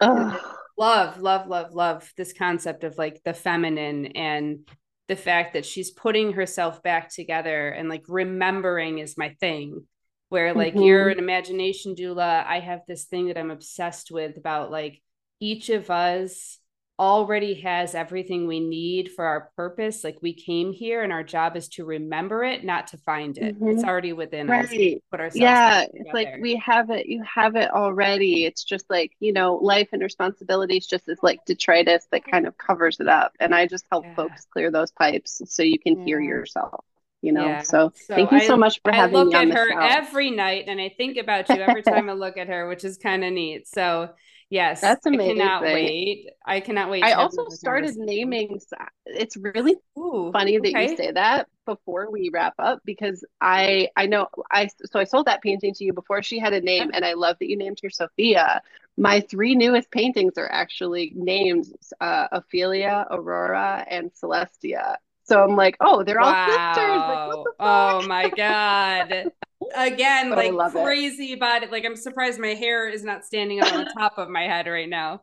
Oh 0.00 0.56
love, 0.76 1.20
love, 1.20 1.46
love, 1.46 1.74
love 1.74 2.12
this 2.16 2.32
concept 2.32 2.84
of 2.84 2.98
like 2.98 3.22
the 3.24 3.34
feminine 3.34 4.06
and 4.06 4.68
the 5.08 5.16
fact 5.16 5.54
that 5.54 5.64
she's 5.64 5.90
putting 5.90 6.32
herself 6.32 6.82
back 6.82 7.12
together 7.12 7.68
and 7.68 7.88
like 7.88 8.04
remembering 8.08 8.98
is 8.98 9.18
my 9.18 9.30
thing. 9.40 9.86
Where 10.28 10.54
like 10.54 10.74
mm-hmm. 10.74 10.82
you're 10.82 11.08
an 11.08 11.20
imagination 11.20 11.94
doula, 11.94 12.44
I 12.44 12.58
have 12.58 12.80
this 12.88 13.04
thing 13.04 13.28
that 13.28 13.38
I'm 13.38 13.52
obsessed 13.52 14.10
with 14.10 14.36
about 14.36 14.72
like 14.72 15.00
each 15.38 15.68
of 15.68 15.88
us 15.88 16.58
already 16.98 17.54
has 17.60 17.94
everything 17.94 18.46
we 18.46 18.60
need 18.60 19.10
for 19.12 19.24
our 19.24 19.50
purpose. 19.56 20.02
Like 20.02 20.18
we 20.22 20.32
came 20.32 20.72
here 20.72 21.02
and 21.02 21.12
our 21.12 21.22
job 21.22 21.56
is 21.56 21.68
to 21.70 21.84
remember 21.84 22.42
it, 22.42 22.64
not 22.64 22.86
to 22.88 22.98
find 22.98 23.36
it. 23.36 23.54
Mm-hmm. 23.54 23.68
It's 23.68 23.84
already 23.84 24.12
within 24.12 24.46
right. 24.46 24.64
us. 24.64 25.00
Put 25.10 25.20
ourselves 25.20 25.36
yeah, 25.36 25.84
it's 25.92 26.14
like 26.14 26.36
we 26.40 26.56
have 26.56 26.90
it, 26.90 27.06
you 27.06 27.22
have 27.22 27.56
it 27.56 27.70
already. 27.70 28.46
It's 28.46 28.64
just 28.64 28.88
like, 28.88 29.12
you 29.20 29.32
know, 29.32 29.56
life 29.56 29.88
and 29.92 30.02
responsibilities 30.02 30.86
just 30.86 31.08
is 31.08 31.18
like 31.22 31.44
detritus 31.44 32.06
that 32.12 32.24
kind 32.24 32.46
of 32.46 32.56
covers 32.56 32.98
it 32.98 33.08
up. 33.08 33.32
And 33.40 33.54
I 33.54 33.66
just 33.66 33.84
help 33.90 34.04
yeah. 34.04 34.14
folks 34.14 34.46
clear 34.50 34.70
those 34.70 34.90
pipes 34.90 35.42
so 35.46 35.62
you 35.62 35.78
can 35.78 35.98
yeah. 35.98 36.04
hear 36.04 36.20
yourself. 36.20 36.84
You 37.22 37.32
know, 37.32 37.46
yeah. 37.46 37.62
so, 37.62 37.92
so, 37.94 38.14
thank 38.14 38.30
you 38.30 38.38
I, 38.38 38.46
so 38.46 38.56
much 38.56 38.80
for 38.82 38.92
I 38.92 38.96
having 38.96 39.28
me. 39.28 39.34
I 39.34 39.44
look 39.44 39.50
at 39.52 39.58
her 39.58 39.70
show. 39.70 39.78
every 39.80 40.30
night 40.30 40.66
and 40.68 40.80
I 40.80 40.94
think 40.96 41.16
about 41.16 41.48
you 41.48 41.56
every 41.56 41.82
time 41.82 42.08
I 42.08 42.12
look 42.12 42.36
at 42.36 42.46
her, 42.46 42.68
which 42.68 42.84
is 42.84 42.98
kind 42.98 43.24
of 43.24 43.32
neat. 43.32 43.66
So 43.66 44.10
Yes, 44.48 44.80
that's 44.80 45.04
amazing. 45.06 45.40
I 45.40 45.44
cannot 45.44 45.62
wait. 45.62 46.30
I 46.46 46.60
cannot 46.60 46.90
wait. 46.90 47.02
I 47.02 47.12
also 47.12 47.48
started 47.48 47.96
naming. 47.96 48.60
It's 49.04 49.36
really 49.36 49.74
Ooh, 49.98 50.30
funny 50.32 50.58
that 50.58 50.68
okay. 50.68 50.90
you 50.90 50.96
say 50.96 51.10
that 51.10 51.48
before 51.64 52.10
we 52.12 52.30
wrap 52.32 52.54
up 52.60 52.80
because 52.84 53.24
I 53.40 53.88
I 53.96 54.06
know 54.06 54.28
I 54.52 54.68
so 54.84 55.00
I 55.00 55.04
sold 55.04 55.26
that 55.26 55.42
painting 55.42 55.74
to 55.74 55.84
you 55.84 55.92
before 55.92 56.22
she 56.22 56.38
had 56.38 56.52
a 56.52 56.60
name, 56.60 56.92
and 56.94 57.04
I 57.04 57.14
love 57.14 57.36
that 57.40 57.48
you 57.48 57.56
named 57.56 57.78
her 57.82 57.90
Sophia. 57.90 58.62
My 58.96 59.20
three 59.20 59.56
newest 59.56 59.90
paintings 59.90 60.34
are 60.38 60.50
actually 60.50 61.12
named 61.16 61.66
uh, 62.00 62.28
Ophelia, 62.30 63.04
Aurora, 63.10 63.84
and 63.90 64.12
Celestia. 64.12 64.96
So 65.24 65.42
I'm 65.42 65.56
like, 65.56 65.76
oh, 65.80 66.04
they're 66.04 66.20
all 66.20 66.32
sisters. 66.46 66.76
Like, 66.76 67.46
oh 67.58 68.06
my 68.06 68.30
god! 68.30 69.32
Again, 69.74 70.28
but 70.30 70.52
like 70.52 70.72
crazy 70.72 71.32
it. 71.32 71.42
it. 71.42 71.72
Like 71.72 71.84
I'm 71.84 71.96
surprised 71.96 72.38
my 72.38 72.54
hair 72.54 72.88
is 72.88 73.04
not 73.04 73.24
standing 73.24 73.62
on 73.62 73.84
the 73.84 73.90
top 73.98 74.18
of 74.18 74.28
my 74.28 74.42
head 74.42 74.66
right 74.66 74.88
now. 74.88 75.22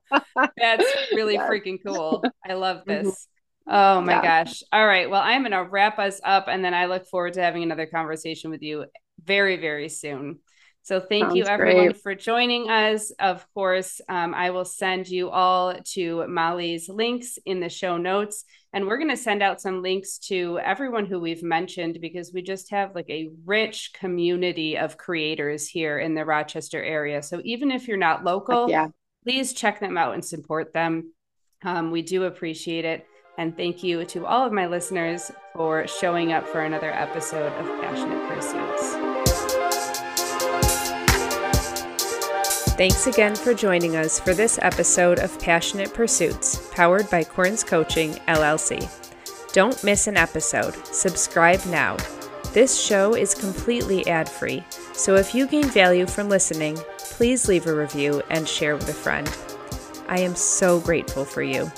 That's 0.57 0.85
really 1.11 1.33
yes. 1.33 1.49
freaking 1.49 1.77
cool. 1.85 2.23
I 2.47 2.53
love 2.53 2.77
mm-hmm. 2.77 3.05
this. 3.05 3.07
Mm-hmm. 3.07 3.75
Oh 3.75 4.01
my 4.01 4.13
yeah. 4.13 4.43
gosh. 4.43 4.63
All 4.71 4.85
right. 4.85 5.09
Well, 5.09 5.21
I'm 5.21 5.41
going 5.41 5.51
to 5.51 5.69
wrap 5.69 5.99
us 5.99 6.19
up 6.23 6.47
and 6.47 6.65
then 6.65 6.73
I 6.73 6.87
look 6.87 7.07
forward 7.07 7.33
to 7.33 7.41
having 7.41 7.63
another 7.63 7.85
conversation 7.85 8.49
with 8.49 8.61
you 8.61 8.85
very, 9.23 9.57
very 9.57 9.87
soon. 9.87 10.39
So 10.83 10.99
thank 10.99 11.23
Sounds 11.23 11.35
you 11.35 11.45
everyone 11.45 11.85
great. 11.85 12.01
for 12.01 12.13
joining 12.13 12.69
us. 12.69 13.11
Of 13.11 13.45
course, 13.53 14.01
um, 14.09 14.33
I 14.33 14.49
will 14.49 14.65
send 14.65 15.07
you 15.07 15.29
all 15.29 15.73
to 15.93 16.27
Molly's 16.27 16.89
links 16.89 17.39
in 17.45 17.61
the 17.61 17.69
show 17.69 17.97
notes. 17.97 18.43
And 18.73 18.85
we're 18.85 18.97
going 18.97 19.09
to 19.09 19.15
send 19.15 19.41
out 19.41 19.61
some 19.61 19.81
links 19.81 20.17
to 20.27 20.59
everyone 20.59 21.05
who 21.05 21.21
we've 21.21 21.43
mentioned 21.43 21.99
because 22.01 22.33
we 22.33 22.41
just 22.41 22.69
have 22.71 22.95
like 22.95 23.09
a 23.09 23.29
rich 23.45 23.91
community 23.93 24.77
of 24.77 24.97
creators 24.97 25.67
here 25.69 25.99
in 25.99 26.15
the 26.15 26.25
Rochester 26.25 26.83
area. 26.83 27.23
So 27.23 27.39
even 27.45 27.71
if 27.71 27.87
you're 27.87 27.95
not 27.95 28.25
local, 28.25 28.69
yeah. 28.69 28.87
please 29.23 29.53
check 29.53 29.79
them 29.79 29.97
out 29.97 30.15
and 30.15 30.25
support 30.25 30.73
them. 30.73 31.13
Um, 31.63 31.91
we 31.91 32.01
do 32.01 32.25
appreciate 32.25 32.83
it. 32.83 33.07
And 33.37 33.55
thank 33.55 33.83
you 33.83 34.03
to 34.05 34.25
all 34.25 34.45
of 34.45 34.51
my 34.51 34.67
listeners 34.67 35.31
for 35.55 35.87
showing 35.87 36.33
up 36.33 36.45
for 36.45 36.61
another 36.61 36.91
episode 36.91 37.53
of 37.53 37.81
Passionate 37.81 38.27
Pursuits. 38.27 39.12
Thanks 42.83 43.07
again 43.07 43.33
for 43.33 43.53
joining 43.53 43.95
us 43.95 44.19
for 44.19 44.33
this 44.33 44.59
episode 44.61 45.17
of 45.19 45.39
Passionate 45.39 45.93
Pursuits, 45.93 46.67
powered 46.73 47.09
by 47.09 47.23
Querns 47.23 47.63
Coaching, 47.63 48.11
LLC. 48.27 48.91
Don't 49.53 49.81
miss 49.85 50.07
an 50.07 50.17
episode. 50.17 50.75
Subscribe 50.85 51.65
now. 51.67 51.95
This 52.51 52.77
show 52.77 53.15
is 53.15 53.35
completely 53.35 54.05
ad 54.07 54.27
free, 54.27 54.65
so 54.91 55.15
if 55.15 55.33
you 55.33 55.47
gain 55.47 55.69
value 55.69 56.05
from 56.05 56.27
listening, 56.27 56.77
please 56.97 57.47
leave 57.47 57.67
a 57.67 57.73
review 57.73 58.21
and 58.29 58.45
share 58.45 58.75
with 58.75 58.89
a 58.89 58.93
friend. 58.93 59.33
I 60.09 60.19
am 60.19 60.35
so 60.35 60.81
grateful 60.81 61.23
for 61.23 61.41
you. 61.41 61.71